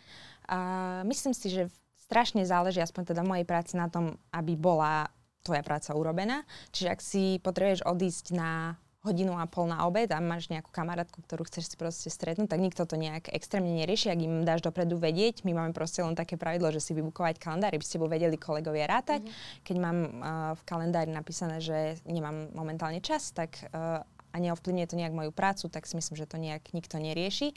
[0.48, 1.68] Uh, myslím si, že
[2.00, 5.12] strašne záleží, aspoň teda mojej práci, na tom, aby bola
[5.44, 6.48] tvoja práca urobená.
[6.72, 11.20] Čiže ak si potrebuješ odísť na hodinu a pol na obed a máš nejakú kamarátku,
[11.28, 14.96] ktorú chceš si proste stretnúť, tak nikto to nejak extrémne nerieši, ak im dáš dopredu
[14.96, 15.44] vedieť.
[15.44, 19.28] My máme proste len také pravidlo, že si vybukovať kalendár, aby ste vedeli kolegovia rátať.
[19.28, 19.64] Mm-hmm.
[19.68, 20.10] Keď mám uh,
[20.56, 25.68] v kalendári napísané, že nemám momentálne čas, tak uh, a neovplyvňuje to nejak moju prácu,
[25.68, 27.54] tak si myslím, že to nejak nikto nerieši.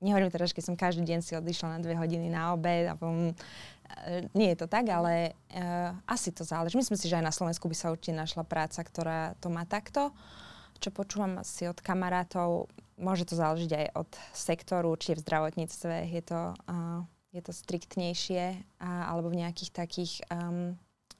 [0.00, 3.36] Nehovorím teraz, keď som každý deň si odišla na dve hodiny na obed a potom,
[3.36, 6.80] uh, nie je to tak, ale uh, asi to záleží.
[6.80, 10.08] Myslím si, že aj na Slovensku by sa určite našla práca, ktorá to má takto.
[10.08, 10.48] Uh,
[10.80, 16.22] čo počúvam asi od kamarátov, môže to záležiť aj od sektoru, či v zdravotníctve je
[16.24, 20.76] to, uh, je to striktnejšie, uh, alebo v nejakých takých um,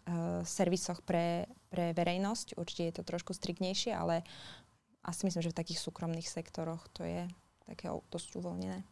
[0.09, 2.57] uh, servisoch pre, pre verejnosť.
[2.57, 4.25] Určite je to trošku striktnejšie, ale
[5.05, 7.25] asi myslím, že v takých súkromných sektoroch to je
[7.65, 8.85] také dosť uvoľnené.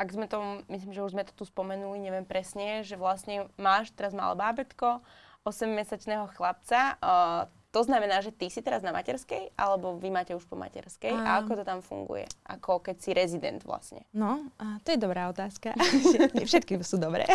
[0.00, 3.92] Ak sme to, myslím, že už sme to tu spomenuli, neviem presne, že vlastne máš
[3.92, 5.04] teraz malé bábetko,
[5.44, 10.42] 8-mesačného chlapca, uh, to znamená, že ty si teraz na materskej, alebo vy máte už
[10.50, 11.14] po materskej?
[11.14, 12.26] Um, a ako to tam funguje?
[12.50, 14.02] Ako keď si rezident vlastne?
[14.10, 15.78] No, a to je dobrá otázka.
[16.50, 17.30] Všetky sú dobré.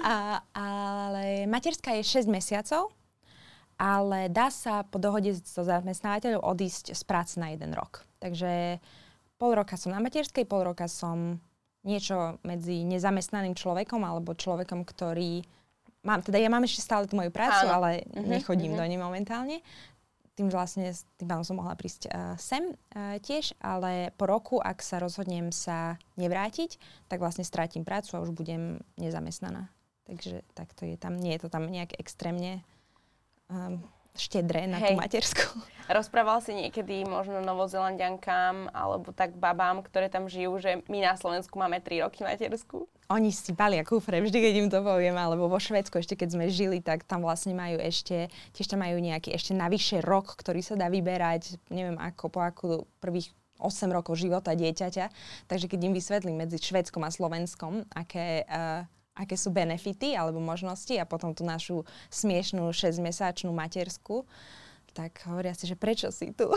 [0.00, 2.88] a, ale materská je 6 mesiacov,
[3.76, 8.04] ale dá sa po dohode so zamestnávateľom odísť z práce na jeden rok.
[8.20, 8.80] Takže
[9.36, 11.40] pol roka som na materskej, pol roka som
[11.84, 15.44] niečo medzi nezamestnaným človekom alebo človekom, ktorý
[16.02, 17.82] mám, teda ja mám ešte stále tú moju prácu, Áno.
[17.82, 18.84] ale uh-huh, nechodím uh-huh.
[18.84, 19.56] do nej momentálne.
[20.38, 20.88] Tým vlastne,
[21.20, 25.52] tým pádom som mohla prísť uh, sem uh, tiež, ale po roku, ak sa rozhodnem
[25.52, 26.80] sa nevrátiť,
[27.12, 29.68] tak vlastne strátim prácu a už budem nezamestnaná.
[30.08, 32.64] Takže takto je tam, nie je to tam nejak extrémne
[33.52, 33.84] um,
[34.14, 34.92] štedré na Hej.
[34.92, 35.44] tú matersku.
[35.90, 41.58] Rozprával si niekedy možno novozelandiankám alebo tak babám, ktoré tam žijú, že my na Slovensku
[41.58, 42.86] máme 3 roky matersku?
[43.10, 46.46] Oni si balia kufre vždy, keď im to poviem, alebo vo Švedsku ešte keď sme
[46.46, 50.78] žili, tak tam vlastne majú ešte, tiež tam majú nejaký ešte navyše rok, ktorý sa
[50.78, 55.10] dá vyberať, neviem ako, po akú prvých 8 rokov života dieťaťa.
[55.50, 58.86] Takže keď im vysvetlím medzi Švedskom a Slovenskom, aké uh,
[59.20, 64.24] aké sú benefity alebo možnosti a potom tú našu smiešnú 6-mesačnú matersku,
[64.90, 66.50] tak hovoria si, že prečo si tu?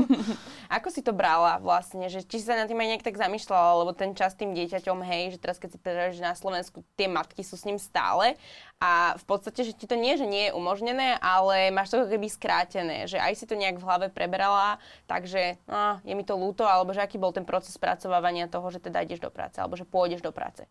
[0.76, 2.10] Ako si to brala vlastne?
[2.10, 4.98] Že či si sa na tým aj nejak tak zamýšľala, lebo ten čas tým dieťaťom,
[5.06, 5.78] hej, že teraz keď si
[6.18, 8.34] že na Slovensku tie matky sú s ním stále
[8.82, 12.26] a v podstate, že ti to nie, že nie je umožnené, ale máš to keby
[12.26, 16.66] skrátené, že aj si to nejak v hlave preberala, takže no, je mi to ľúto,
[16.66, 19.86] alebo že aký bol ten proces spracovávania toho, že teda ideš do práce, alebo že
[19.86, 20.66] pôjdeš do práce.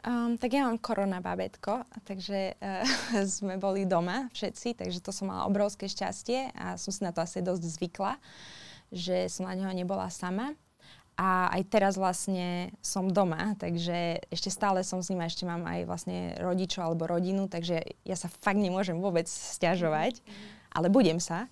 [0.00, 5.28] Um, tak ja mám korona babetko, takže uh, sme boli doma všetci, takže to som
[5.28, 8.16] mala obrovské šťastie a som si na to asi dosť zvykla,
[8.88, 10.56] že som na neho nebola sama.
[11.20, 15.68] A aj teraz vlastne som doma, takže ešte stále som s ním a ešte mám
[15.68, 20.72] aj vlastne rodičov alebo rodinu, takže ja sa fakt nemôžem vôbec stiažovať, mm-hmm.
[20.80, 21.44] ale budem sa.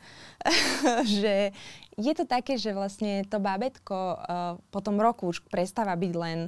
[1.20, 1.52] že
[1.98, 4.16] je to také, že vlastne to bábetko uh,
[4.70, 6.38] po tom roku už prestáva byť len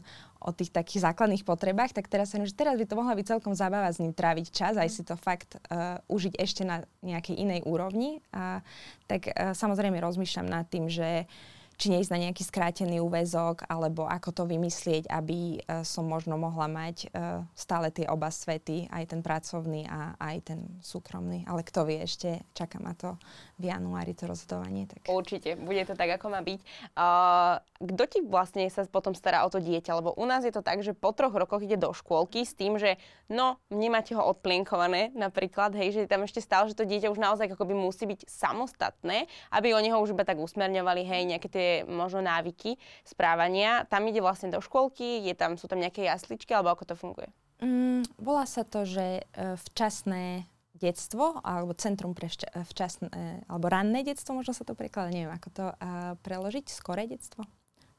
[0.40, 3.92] o tých takých základných potrebách, tak teraz že teraz by to mohla byť celkom zábava
[3.92, 8.24] s ním tráviť čas, aj si to fakt uh, užiť ešte na nejakej inej úrovni.
[8.32, 8.64] A,
[9.04, 14.04] tak uh, samozrejme rozmýšľam nad tým, že uh, či neísť na nejaký skrátený úvezok, alebo
[14.04, 19.16] ako to vymyslieť, aby uh, som možno mohla mať uh, stále tie oba svety, aj
[19.16, 21.48] ten pracovný a aj ten súkromný.
[21.48, 23.16] Ale kto vie ešte, čaká ma to
[23.56, 24.84] v januári to rozhodovanie.
[24.92, 25.08] Tak.
[25.08, 26.60] Určite, bude to tak, ako má byť.
[26.92, 29.96] Uh, kto ti vlastne sa potom stará o to dieťa?
[29.96, 32.76] Lebo u nás je to tak, že po troch rokoch ide do škôlky s tým,
[32.76, 33.00] že
[33.32, 37.48] no, nemáte ho odplienkované napríklad, hej, že tam ešte stále, že to dieťa už naozaj
[37.56, 41.69] ako by musí byť samostatné, aby oni ho už iba tak usmerňovali, hej, nejaké tie
[41.86, 43.84] možno návyky správania.
[43.86, 47.28] Tam ide vlastne do škôlky, je tam, sú tam nejaké jasličky, alebo ako to funguje?
[47.60, 50.48] Mm, volá sa to, že e, včasné
[50.80, 55.28] detstvo, alebo Centrum pre e, včasné, e, alebo ranné detstvo, možno sa to prekladá, neviem,
[55.28, 57.44] ako to uh, preložiť, skoré detstvo?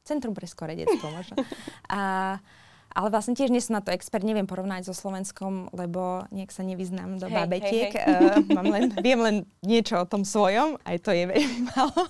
[0.01, 1.37] Centrum pre skoré detstvo možno.
[1.93, 2.41] A,
[2.91, 6.63] ale vlastne tiež nie som na to expert, neviem porovnať so Slovenskom, lebo nejak sa
[6.67, 7.91] nevyznám do hej, babetiek.
[7.95, 8.43] Hej, hej.
[8.43, 12.03] Uh, mám len, viem len niečo o tom svojom, aj to je veľmi málo.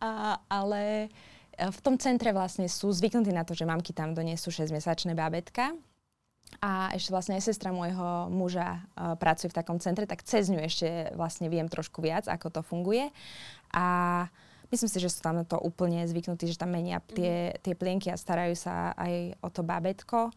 [0.00, 1.12] A, ale
[1.54, 5.76] e, v tom centre vlastne sú zvyknutí na to, že mamky tam donesú 6-mesačné bábetka.
[6.60, 10.60] A ešte vlastne aj sestra môjho muža uh, pracuje v takom centre, tak cez ňu
[10.60, 13.08] ešte vlastne viem trošku viac, ako to funguje.
[13.72, 14.28] A
[14.72, 18.08] myslím si, že sú tam na to úplne zvyknutí, že tam menia tie, tie plienky
[18.08, 20.32] a starajú sa aj o to bábetko.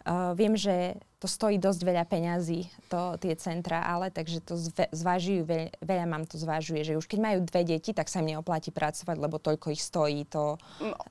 [0.00, 4.88] Uh, viem, že to stojí dosť veľa peňazí, to, tie centra, ale takže to zve,
[4.88, 8.32] zvážujú, veľ, veľa mám to zvážuje, že už keď majú dve deti, tak sa im
[8.32, 10.56] neoplatí pracovať, lebo toľko ich stojí to...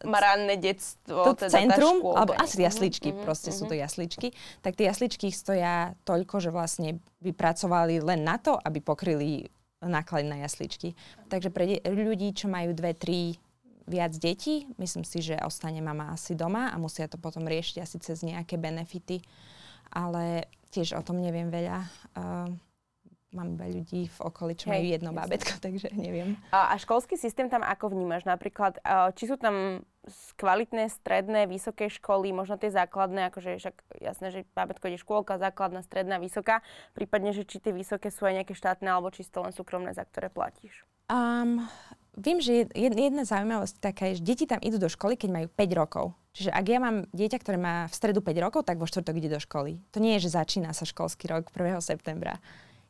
[0.01, 3.61] Maránne detstvo, to teda centrum, škôlka, alebo asi jasličky, mm-hmm, proste mm-hmm.
[3.61, 3.81] sú to mhm.
[3.85, 4.27] jasličky,
[4.65, 9.53] tak tie jasličky ich stoja toľko, že vlastne by pracovali len na to, aby pokryli
[9.83, 10.95] náklady na jasličky.
[11.31, 13.39] Takže pre de- ľudí, čo majú dve, tri
[13.89, 14.69] viac detí.
[14.77, 18.59] Myslím si, že ostane mama asi doma a musia to potom riešiť asi cez nejaké
[18.59, 19.23] benefity.
[19.89, 21.81] Ale tiež o tom neviem veľa.
[22.13, 22.53] Uh,
[23.33, 25.19] mám iba ľudí v okolí, čo Hej, majú jedno jasne.
[25.21, 26.37] bábetko, takže neviem.
[26.49, 28.25] A, školský systém tam ako vnímaš?
[28.25, 28.81] Napríklad,
[29.17, 29.85] či sú tam
[30.37, 35.81] kvalitné, stredné, vysoké školy, možno tie základné, akože však jasné, že bábetko ide škôlka, základná,
[35.85, 39.95] stredná, vysoká, prípadne, že či tie vysoké sú aj nejaké štátne alebo čisto len súkromné,
[39.95, 40.85] za ktoré platíš?
[41.09, 41.65] Um,
[42.13, 45.81] viem, že jedna zaujímavosť taká je, že deti tam idú do školy, keď majú 5
[45.81, 46.05] rokov.
[46.37, 49.33] Čiže ak ja mám dieťa, ktoré má v stredu 5 rokov, tak vo štvrtok ide
[49.33, 49.81] do školy.
[49.91, 51.81] To nie je, že začína sa školský rok 1.
[51.81, 52.37] septembra.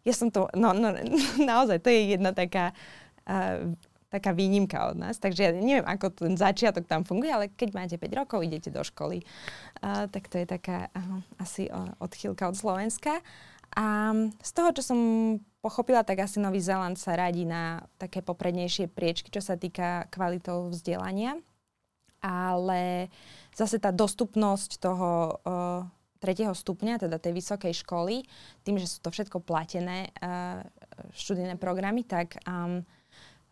[0.04, 0.92] Ja som to, no, no
[1.52, 2.76] naozaj, to je jedna taká,
[3.24, 3.72] uh,
[4.10, 5.22] taká výnimka od nás.
[5.22, 8.82] Takže ja neviem, ako ten začiatok tam funguje, ale keď máte 5 rokov, idete do
[8.82, 9.22] školy.
[9.80, 13.22] Uh, tak to je taká uh, asi uh, odchýlka od Slovenska.
[13.78, 15.00] A z toho, čo som
[15.62, 20.74] pochopila, tak asi Nový Zeland sa radí na také poprednejšie priečky, čo sa týka kvalitou
[20.74, 21.38] vzdelania.
[22.20, 23.08] Ale
[23.54, 25.86] zase tá dostupnosť toho uh,
[26.20, 28.28] tretieho stupňa, teda tej vysokej školy,
[28.66, 30.66] tým, že sú to všetko platené uh,
[31.16, 32.84] študijné programy, tak um,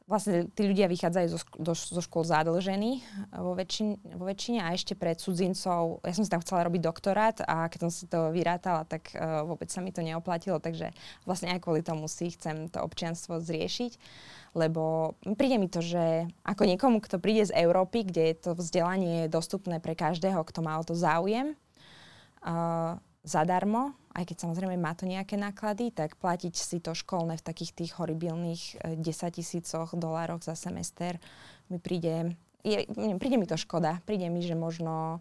[0.08, 4.72] vlastne tí ľudia vychádzajú zo, do, zo škôl zadlžení eh, vo, väčšin, vo väčšine a
[4.72, 5.99] ešte pre cudzincov.
[6.01, 9.43] Ja som si tam chcela robiť doktorát a keď som si to vyrátala, tak uh,
[9.43, 10.95] vôbec sa mi to neoplatilo, takže
[11.28, 13.99] vlastne aj kvôli tomu si chcem to občianstvo zriešiť,
[14.55, 19.28] lebo príde mi to, že ako niekomu, kto príde z Európy, kde je to vzdelanie
[19.28, 21.60] dostupné pre každého, kto má o to záujem,
[22.47, 22.95] uh,
[23.28, 27.71] zadarmo, aj keď samozrejme má to nejaké náklady, tak platiť si to školné v takých
[27.75, 31.21] tých horibilných 10 eh, tisícoch dolároch za semester
[31.67, 32.88] mi príde, je,
[33.19, 33.99] príde mi to škoda.
[34.07, 35.19] Príde mi, že možno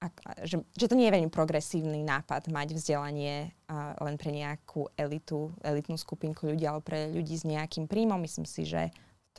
[0.00, 4.88] ak, že, že to nie je veľmi progresívny nápad mať vzdelanie uh, len pre nejakú
[4.96, 8.16] elitu, elitnú skupinku ľudí, ale pre ľudí s nejakým príjmom.
[8.16, 8.88] Myslím si, že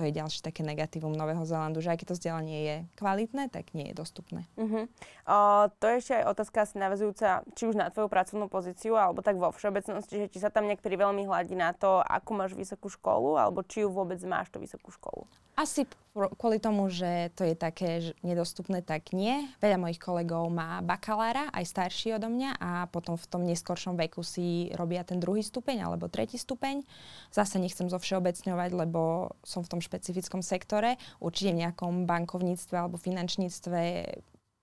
[0.01, 3.69] to je ďalšie také negatívum Nového Zélandu, že aj keď to vzdelanie je kvalitné, tak
[3.77, 4.49] nie je dostupné.
[4.57, 4.89] Uh-huh.
[5.29, 9.21] O, to je ešte aj otázka asi navezujúca či už na tvoju pracovnú pozíciu, alebo
[9.21, 12.89] tak vo všeobecnosti, že či sa tam niektorí veľmi hľadí na to, akú máš vysokú
[12.89, 15.29] školu, alebo či ju vôbec máš tú vysokú školu.
[15.53, 15.85] Asi
[16.15, 19.51] kvôli tomu, že to je také nedostupné, tak nie.
[19.59, 24.23] Veľa mojich kolegov má bakalára, aj starší odo mňa a potom v tom neskoršom veku
[24.23, 26.83] si robia ten druhý stupeň alebo tretí stupeň.
[27.31, 30.95] Zase nechcem zo všeobecňovať, lebo som v tom špecifickom sektore.
[31.19, 34.07] Určite v nejakom bankovníctve alebo finančníctve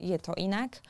[0.01, 0.81] je to inak,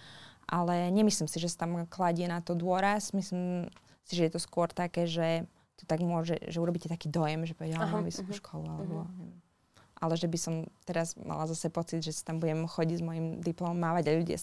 [0.46, 3.10] ale nemyslím si, že sa tam kladie na to dôraz.
[3.10, 3.66] Myslím
[4.06, 7.58] si, že je to skôr také, že to tak môže, že urobíte taký dojem, že
[7.58, 8.42] povedia, mám vysokú uh-huh.
[8.46, 9.18] školu, alebo uh-huh.
[9.18, 9.42] neviem
[9.98, 10.54] ale že by som
[10.86, 14.38] teraz mala zase pocit, že sa tam budem chodiť s mojim diplomom mávať a ľudia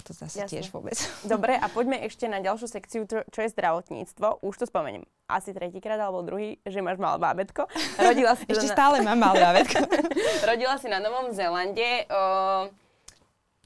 [0.00, 0.48] to zase Jasne.
[0.48, 0.96] tiež vôbec.
[1.28, 4.40] Dobre, a poďme ešte na ďalšiu sekciu, čo je zdravotníctvo.
[4.40, 7.68] Už to spomeniem asi tretíkrát alebo druhý, že máš malé bábetko.
[8.00, 8.74] Rodila si ešte na...
[8.74, 9.84] stále mám malé bábetko.
[10.50, 12.08] Rodila si na Novom Zélande.
[12.08, 12.88] Uh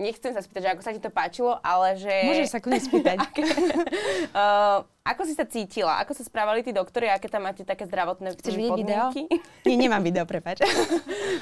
[0.02, 2.10] nechcem sa spýtať, že ako sa ti to páčilo, ale že...
[2.26, 3.18] Môžeš sa kľudne spýtať.
[4.34, 6.02] uh, ako si sa cítila?
[6.02, 7.06] Ako sa správali tí doktori?
[7.06, 8.82] Aké tam máte také zdravotné Chceš podmienky?
[8.82, 9.04] video?
[9.62, 10.66] Nie, nemám video, prepáč.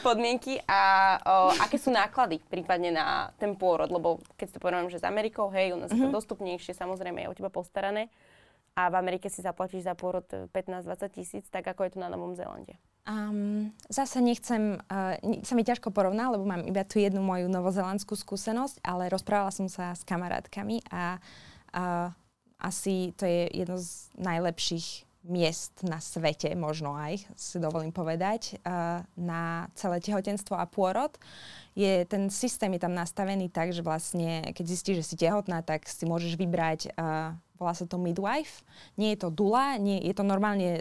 [0.06, 0.80] podmienky a
[1.24, 3.88] uh, aké sú náklady prípadne na ten pôrod?
[3.88, 5.96] Lebo keď si to porovnám, že s Amerikou, hej, u nás mm-hmm.
[5.96, 6.18] je to mhm.
[6.20, 8.12] dostupnejšie, samozrejme je o teba postarané
[8.76, 12.32] a v Amerike si zaplatíš za pôrod 15-20 tisíc, tak ako je to na Novom
[12.38, 12.78] Zélande?
[13.08, 18.14] Um, zase nechcem, uh, sa mi ťažko porovná, lebo mám iba tú jednu moju novozelandskú
[18.14, 21.18] skúsenosť, ale rozprávala som sa s kamarátkami a
[21.74, 22.12] uh,
[22.60, 29.04] asi to je jedno z najlepších miest na svete, možno aj, si dovolím povedať, uh,
[29.18, 31.12] na celé tehotenstvo a pôrod.
[31.76, 35.84] Je, ten systém je tam nastavený tak, že vlastne, keď zistíš, že si tehotná, tak
[35.84, 38.64] si môžeš vybrať uh, volá sa to midwife.
[38.96, 40.80] Nie je to dula, nie, je to normálne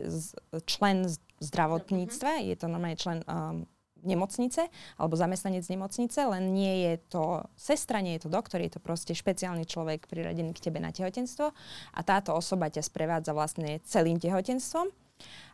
[0.63, 1.03] člen
[1.43, 3.67] zdravotníctva, je to normálne člen um,
[4.03, 7.23] nemocnice alebo zamestnanec nemocnice, len nie je to
[7.55, 11.51] sestra, nie je to doktor, je to proste špeciálny človek priradený k tebe na tehotenstvo
[11.95, 14.89] a táto osoba ťa sprevádza vlastne celým tehotenstvom.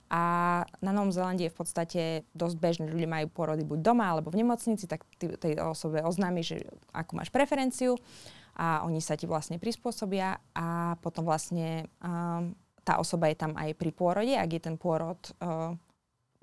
[0.05, 0.21] A
[0.85, 2.01] na Novom Zelande je v podstate
[2.37, 6.61] dosť bežné, ľudia majú porody buď doma alebo v nemocnici, tak tej osobe oznámi, že
[6.93, 7.97] akú máš preferenciu
[8.53, 12.53] a oni sa ti vlastne prispôsobia a potom vlastne um,
[12.85, 15.73] tá osoba je tam aj pri pôrode, ak je ten pôrod uh,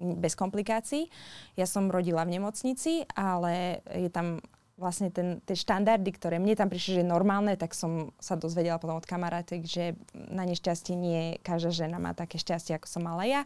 [0.03, 1.07] bez komplikácií.
[1.55, 4.43] Ja som rodila v nemocnici, ale je tam
[4.81, 8.99] vlastne ten, tie štandardy, ktoré mne tam prišli, že normálne, tak som sa dozvedela potom
[8.99, 13.43] od kamarátek, že na nešťastie nie každá žena má také šťastie, ako som mala ja.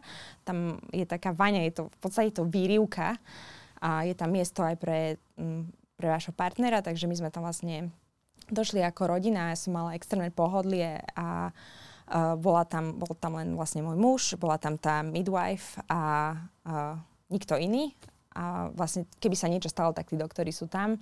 [0.47, 3.21] Tam je taká vaňa, je to v podstate to výrivka
[3.77, 7.93] a je tam miesto aj pre, m, pre vášho partnera, takže my sme tam vlastne
[8.49, 11.86] došli ako rodina, ja som mala extrémne pohodlie a uh,
[12.39, 16.33] bola tam, bol tam len vlastne môj muž, bola tam tá midwife a
[16.63, 16.95] uh,
[17.27, 17.91] nikto iný.
[18.37, 21.01] A vlastne, keby sa niečo stalo, tak tí doktori sú tam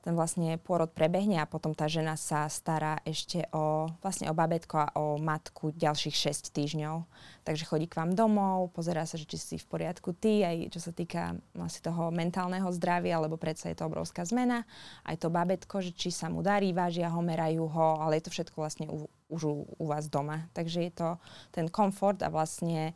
[0.00, 4.76] ten vlastne pôrod prebehne a potom tá žena sa stará ešte o, vlastne o babetko
[4.80, 7.04] a o matku ďalších 6 týždňov.
[7.44, 10.80] Takže chodí k vám domov, pozerá sa, že či si v poriadku ty, aj čo
[10.80, 14.64] sa týka vlastne toho mentálneho zdravia, lebo predsa je to obrovská zmena.
[15.04, 18.32] Aj to babetko, že či sa mu darí, vážia ho, merajú ho, ale je to
[18.32, 18.88] všetko vlastne
[19.30, 20.50] už u, u vás doma.
[20.52, 21.08] Takže je to
[21.54, 22.92] ten komfort a vlastne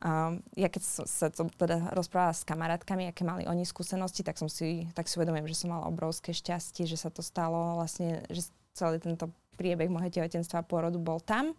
[0.00, 4.40] Um, ja keď som sa to teda rozprávala s kamarátkami, aké mali oni skúsenosti, tak
[4.40, 8.24] som si, tak si uvedomujem, že som mala obrovské šťastie, že sa to stalo vlastne,
[8.32, 9.28] že celý tento
[9.60, 11.52] priebeh môjho tehotenstva a pôrodu bol tam,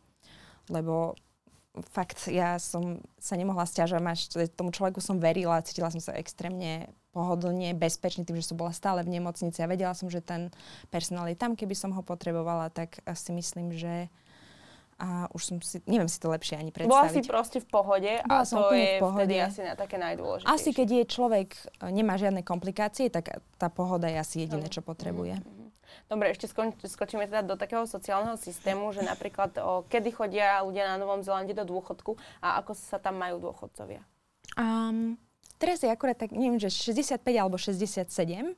[0.73, 1.13] lebo
[1.95, 7.75] fakt ja som sa nemohla stiažovať, tomu človeku som verila, cítila som sa extrémne pohodlne,
[7.75, 10.51] bezpečne tým, že som bola stále v nemocnici a vedela som, že ten
[10.91, 14.11] personál je tam, keby som ho potrebovala, tak si myslím, že
[15.01, 16.93] a už som si, neviem si to lepšie ani predstaviť.
[16.93, 19.25] Bola si proste v pohode Bola a som to je v pohode.
[19.25, 20.53] vtedy asi na také najdôležitejšie.
[20.53, 21.49] Asi keď je človek,
[21.81, 25.41] e, nemá žiadne komplikácie, tak tá pohoda je asi jediné, čo potrebuje.
[26.07, 26.51] Dobre, ešte
[26.85, 31.55] skočíme teda do takého sociálneho systému, že napríklad o, kedy chodia ľudia na Novom Zelande
[31.55, 34.03] do dôchodku a ako sa tam majú dôchodcovia.
[34.59, 35.15] Um,
[35.61, 38.55] teraz je akurát tak, neviem, že 65 alebo 67.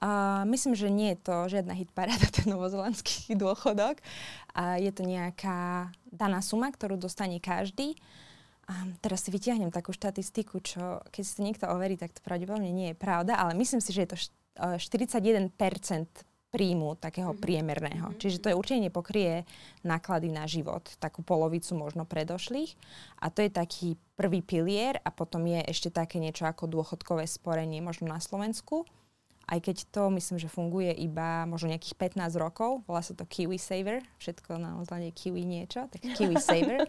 [0.00, 4.00] A myslím, že nie je to žiadna hitparáda, ten novozelandský dôchodok.
[4.56, 8.00] A je to nejaká daná suma, ktorú dostane každý.
[8.70, 12.70] A teraz si vytiahnem takú štatistiku, čo keď si to niekto overí, tak to pravdepodobne
[12.70, 16.06] nie je pravda, ale myslím si, že je to št- e, 41%
[16.50, 18.10] príjmu takého priemerného.
[18.18, 19.46] Čiže to je určite nepokrie
[19.86, 22.74] náklady na život, takú polovicu možno predošlých.
[23.22, 23.88] A to je taký
[24.18, 28.82] prvý pilier a potom je ešte také niečo ako dôchodkové sporenie možno na Slovensku.
[29.50, 33.58] Aj keď to myslím, že funguje iba možno nejakých 15 rokov, volá sa to Kiwi
[33.58, 36.86] Saver, všetko na ozlade Kiwi niečo, tak Kiwi Saver.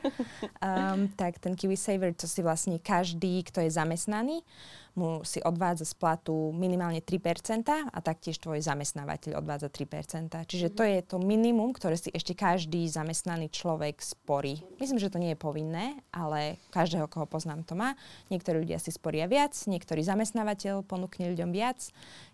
[0.61, 4.45] Um, tak ten Kiwi Saver, to si vlastne každý, kto je zamestnaný,
[4.91, 10.35] mu si odvádza z platu minimálne 3% a taktiež tvoj zamestnávateľ odvádza 3%.
[10.43, 14.59] Čiže to je to minimum, ktoré si ešte každý zamestnaný človek sporí.
[14.83, 17.95] Myslím, že to nie je povinné, ale každého, koho poznám, to má.
[18.27, 21.87] Niektorí ľudia si sporia viac, niektorý zamestnávateľ ponúkne ľuďom viac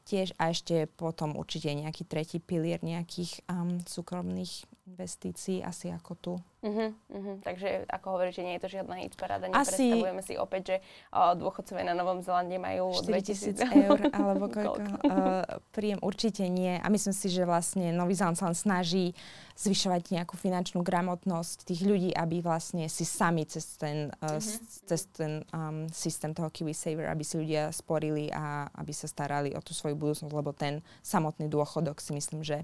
[0.08, 6.34] tiež a ešte potom určite nejaký tretí pilier nejakých um, súkromných investícií, asi ako tu.
[6.64, 7.38] Uh-huh, uh-huh.
[7.44, 10.76] Takže ako hovoríš, že nie je to žiadna hitparáda, Asi- nepredstavujeme si opäť, že
[11.12, 14.80] o, dôchodcovia na Novom Zelande majú 4000 2000 eur alebo koľko.
[15.06, 15.44] Uh,
[15.76, 16.80] príjem určite nie.
[16.80, 19.14] A myslím si, že vlastne Nový Zeland sa len snaží
[19.60, 24.88] zvyšovať nejakú finančnú gramotnosť tých ľudí, aby vlastne si sami cez ten, uh, mm-hmm.
[24.88, 29.54] cez ten um, systém toho Kiwi Saver, aby si ľudia sporili a aby sa starali
[29.54, 32.64] o tú svoju budúcnosť, lebo ten samotný dôchodok si myslím, že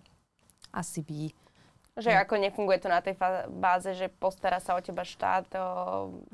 [0.73, 1.42] asi by
[1.93, 5.65] Že ako nefunguje to na tej fa- báze, že postará sa o teba štát o,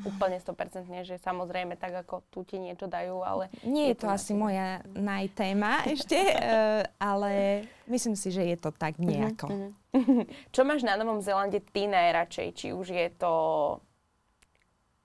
[0.07, 3.51] úplne 100%, že samozrejme tak ako tu ti niečo dajú, ale...
[3.67, 4.39] Nie je to to asi tebe.
[4.47, 9.51] moja najtéma ešte, uh, ale myslím si, že je to tak nejako.
[9.51, 9.67] Mhm.
[10.55, 12.47] Čo máš na Novom Zélande ty najradšej?
[12.55, 13.33] Či už je to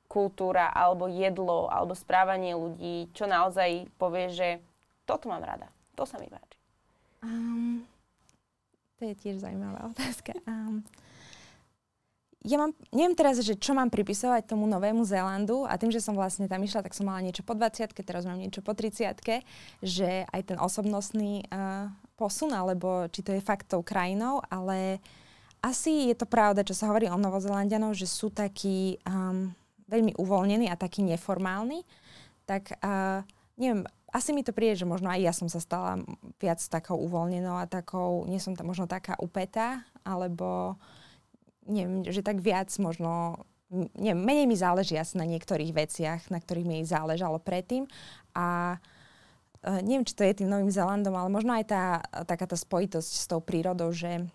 [0.07, 4.49] kultúra, alebo jedlo, alebo správanie ľudí, čo naozaj povie, že
[5.03, 5.67] toto mám rada,
[5.99, 6.55] to sa mi páči.
[7.25, 7.83] Um,
[8.99, 10.35] to je tiež zaujímavá otázka.
[10.47, 10.85] Um,
[12.45, 16.13] ja mám, neviem teraz, že čo mám pripisovať tomu Novému Zélandu a tým, že som
[16.13, 19.17] vlastne tam išla, tak som mala niečo po 20 teraz mám niečo po 30
[19.81, 21.89] že aj ten osobnostný uh,
[22.21, 25.01] posun, alebo či to je fakt tou krajinou, ale
[25.65, 29.49] asi je to pravda, čo sa hovorí o Novozelandianov, že sú takí um,
[29.89, 31.81] veľmi uvoľnení a takí neformálni.
[32.45, 33.25] Tak uh,
[33.57, 35.99] neviem, asi mi to príde, že možno aj ja som sa stala
[36.39, 40.79] viac takou uvoľnenou a takou, nie som tam možno taká upetá, alebo
[41.67, 43.43] neviem, že tak viac možno,
[43.99, 47.91] neviem, menej mi záleží asi na niektorých veciach, na ktorých mi záležalo predtým.
[48.39, 48.79] A
[49.67, 51.85] e, neviem, či to je tým Novým Zelandom, ale možno aj tá,
[52.23, 54.31] taká tá spojitosť s tou prírodou, že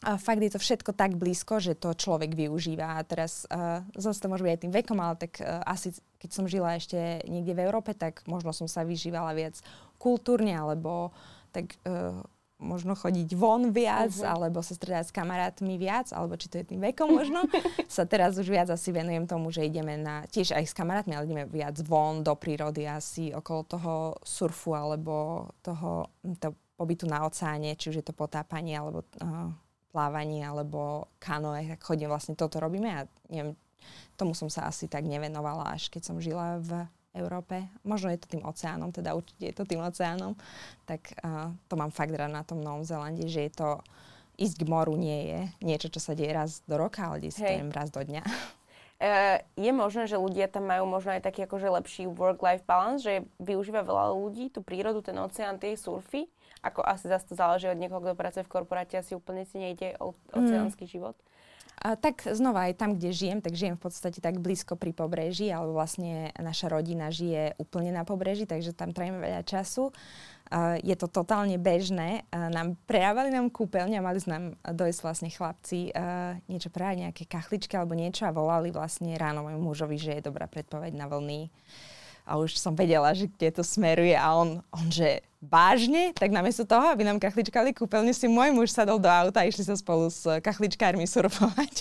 [0.00, 2.96] a fakt je to všetko tak blízko, že to človek využíva.
[2.96, 6.30] A teraz uh, zase to môže byť aj tým vekom, ale tak uh, asi keď
[6.32, 9.60] som žila ešte niekde v Európe, tak možno som sa vyžívala viac
[10.00, 11.12] kultúrne, alebo
[11.52, 12.16] tak uh,
[12.60, 14.36] možno chodiť von viac, uh-huh.
[14.36, 17.44] alebo sa stretať s kamarátmi viac, alebo či to je tým vekom možno.
[17.88, 21.28] sa teraz už viac asi venujem tomu, že ideme na, tiež aj s kamarátmi, ale
[21.28, 23.92] ideme viac von do prírody, asi okolo toho
[24.24, 26.08] surfu, alebo toho,
[26.40, 29.52] toho pobytu na oceáne, či už je to potápanie, alebo uh,
[29.90, 33.58] plávanie, alebo kanoe, tak chodím vlastne toto robíme a neviem,
[34.14, 36.86] tomu som sa asi tak nevenovala, až keď som žila v
[37.16, 37.66] Európe.
[37.82, 40.38] Možno je to tým oceánom, teda určite je to tým oceánom.
[40.86, 43.68] Tak uh, to mám fakt rád na tom Novom Zelande, že je to
[44.40, 47.60] ísť k moru nie je niečo, čo sa deje raz do roka, ale Hej.
[47.60, 48.22] len raz do dňa.
[49.02, 49.36] Uh,
[49.66, 53.82] je možné, že ľudia tam majú možno aj taký akože lepší work-life balance, že využíva
[53.82, 56.30] veľa ľudí tú prírodu, ten oceán, tie surfy?
[56.60, 59.96] Ako asi zase to záleží od niekoho, kto pracuje v korporáte, asi úplne si nejde
[59.96, 61.16] o oceánsky život.
[61.80, 65.48] A tak znova aj tam, kde žijem, tak žijem v podstate tak blízko pri pobreží,
[65.48, 69.88] alebo vlastne naša rodina žije úplne na pobreží, takže tam trajíme veľa času.
[69.88, 72.28] Uh, je to totálne bežné.
[72.28, 77.24] Uh, nám prejavali nám kúpeľne a mali nám dojsť vlastne chlapci uh, niečo práve nejaké
[77.24, 81.48] kachličky alebo niečo a volali vlastne ráno môjmu mužovi, že je dobrá predpoveď na vlny.
[82.30, 86.14] A už som vedela, že kde to smeruje a on, on že vážne?
[86.14, 89.66] Tak namiesto toho, aby nám kachličkali kúpeľne, si môj muž sadol do auta a išli
[89.66, 91.74] sa spolu s kachličkármi surfovať.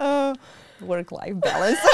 [0.00, 0.32] uh,
[0.88, 1.84] work-life balance.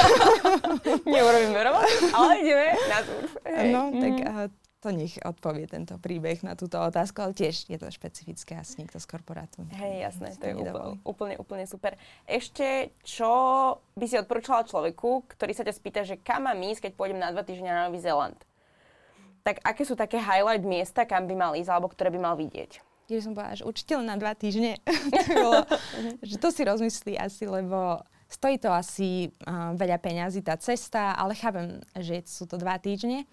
[1.11, 3.31] Neurobíme robotu, ale ideme na surf.
[3.43, 3.69] Hej.
[3.75, 4.47] No, tak uh,
[4.85, 9.01] to nech odpovie tento príbeh na túto otázku, ale tiež je to špecifické asi niekto
[9.01, 9.65] z korporátu.
[9.73, 11.97] Hej, jasné, to je úplne, úplne, úplne super.
[12.29, 13.33] Ešte, čo
[13.97, 17.33] by si odporúčala človeku, ktorý sa ťa spýta, že kam mám ísť, keď pôjdem na
[17.33, 18.37] dva týždňa na Nový Zéland?
[19.41, 22.85] Tak aké sú také highlight miesta, kam by mal ísť, alebo ktoré by mal vidieť?
[23.09, 24.77] Ja som povedala, že určite len na dva týždne.
[25.29, 25.61] to, bolo,
[26.21, 31.33] že to si rozmyslí asi, lebo stojí to asi uh, veľa peňazí tá cesta, ale
[31.33, 33.25] chápem, že sú to dva týždne.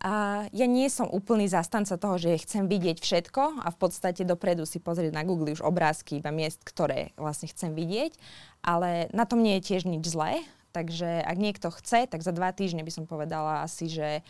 [0.00, 4.64] A ja nie som úplný zastanca toho, že chcem vidieť všetko a v podstate dopredu
[4.64, 8.16] si pozrieť na Google už obrázky iba miest, ktoré vlastne chcem vidieť,
[8.64, 10.40] ale na tom nie je tiež nič zlé,
[10.72, 14.24] takže ak niekto chce, tak za dva týždne by som povedala asi, že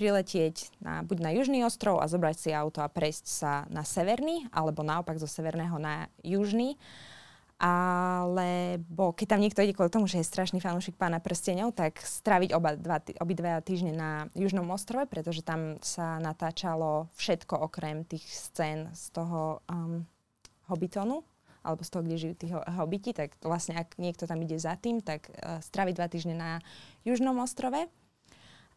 [0.00, 4.48] priletieť na, buď na južný ostrov a zobrať si auto a prejsť sa na severný,
[4.56, 6.80] alebo naopak zo severného na južný
[7.60, 12.56] alebo keď tam niekto ide kvôli tomu, že je strašný fanúšik pána prstenov, tak straviť
[12.56, 18.88] oba dva, obidva týždne na Južnom ostrove, pretože tam sa natáčalo všetko okrem tých scén
[18.96, 20.08] z toho um,
[20.72, 21.20] Hobbitonu,
[21.60, 25.04] alebo z toho, kde žijú tí hobiti, tak vlastne ak niekto tam ide za tým,
[25.04, 26.64] tak uh, straviť dva týždne na
[27.04, 27.92] Južnom ostrove.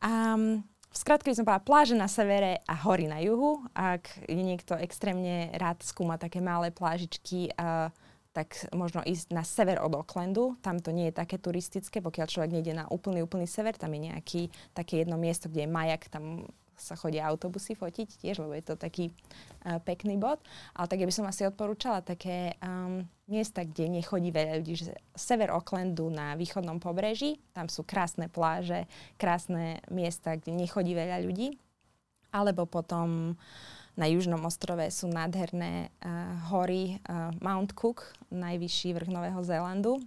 [0.04, 3.64] Um, v skratke by som povedala pláže na severe a hory na juhu.
[3.72, 7.88] Ak je niekto extrémne rád skúma také malé plážičky, uh,
[8.34, 10.58] tak možno ísť na sever od Aucklandu.
[10.66, 13.78] Tam to nie je také turistické, pokiaľ človek nejde na úplný, úplný sever.
[13.78, 14.42] Tam je nejaký,
[14.74, 18.76] také jedno miesto, kde je majak, tam sa chodia autobusy fotiť tiež, lebo je to
[18.76, 20.42] taký uh, pekný bod.
[20.74, 24.74] Ale tak ja by som asi odporúčala také um, miesta, kde nechodí veľa ľudí.
[24.82, 28.90] Že sever Aucklandu na východnom pobreží, tam sú krásne pláže,
[29.22, 31.62] krásne miesta, kde nechodí veľa ľudí.
[32.34, 39.10] Alebo potom uh, na južnom ostrove sú nádherné uh, hory uh, Mount Cook, najvyšší vrch
[39.10, 40.02] Nového Zélandu.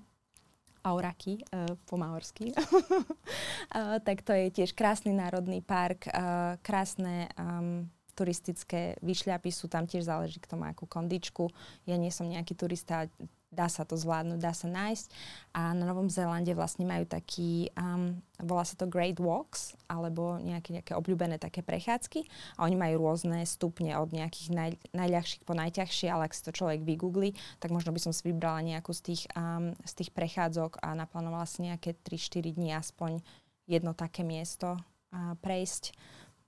[0.86, 2.54] Auraki, uh, po maorsky.
[2.54, 9.84] uh, tak to je tiež krásny národný park, uh, krásne um, turistické vyšľapy sú tam
[9.84, 11.52] tiež záleží k tomu, akú kondičku.
[11.84, 13.12] Ja nie som nejaký turista,
[13.50, 15.06] dá sa to zvládnuť, dá sa nájsť.
[15.54, 20.76] A na Novom Zélande vlastne majú taký, um, volá sa to Great Walks, alebo nejaké,
[20.76, 22.26] nejaké obľúbené také prechádzky.
[22.58, 26.52] A oni majú rôzne stupne od nejakých naj, najľahších po najťažšie, ale ak si to
[26.52, 27.32] človek vygoogli,
[27.62, 31.46] tak možno by som si vybrala nejakú z tých, um, z tých prechádzok a naplánovala
[31.46, 33.22] si nejaké 3-4 dní aspoň
[33.66, 35.94] jedno také miesto uh, prejsť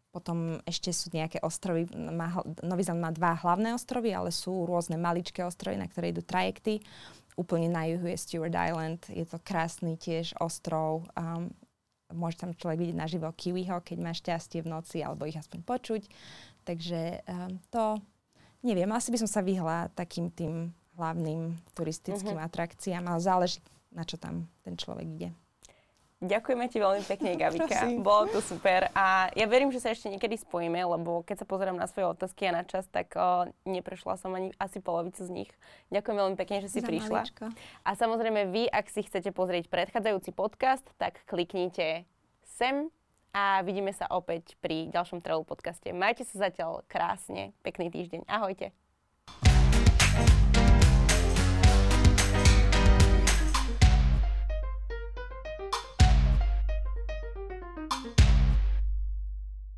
[0.09, 1.84] potom ešte sú nejaké ostrovy.
[1.92, 6.24] Má, Nový Zeland má dva hlavné ostrovy, ale sú rôzne maličké ostrovy, na ktoré idú
[6.24, 6.80] trajekty.
[7.38, 9.04] Úplne na juhu je Stewart Island.
[9.12, 11.06] Je to krásny tiež ostrov.
[11.14, 11.52] Um,
[12.11, 16.02] môže tam človek vidieť naživo kiwiho, keď má šťastie v noci, alebo ich aspoň počuť.
[16.64, 18.00] Takže um, to,
[18.64, 22.48] neviem, asi by som sa vyhla takým tým hlavným turistickým uh-huh.
[22.48, 23.62] atrakciám, ale záleží,
[23.94, 25.30] na čo tam ten človek ide.
[26.18, 27.86] Ďakujeme ti veľmi pekne, Gabika.
[28.02, 28.90] Bolo to super.
[28.90, 32.50] A ja verím, že sa ešte niekedy spojíme, lebo keď sa pozerám na svoje otázky
[32.50, 35.50] a na čas, tak o, neprešla som ani asi polovicu z nich.
[35.94, 37.22] Ďakujem veľmi pekne, že si Za prišla.
[37.22, 37.44] Maličko.
[37.86, 42.02] A samozrejme vy, ak si chcete pozrieť predchádzajúci podcast, tak kliknite
[42.58, 42.90] sem
[43.30, 45.94] a vidíme sa opäť pri ďalšom Travel podcaste.
[45.94, 47.54] Majte sa zatiaľ krásne.
[47.62, 48.26] Pekný týždeň.
[48.26, 48.74] Ahojte.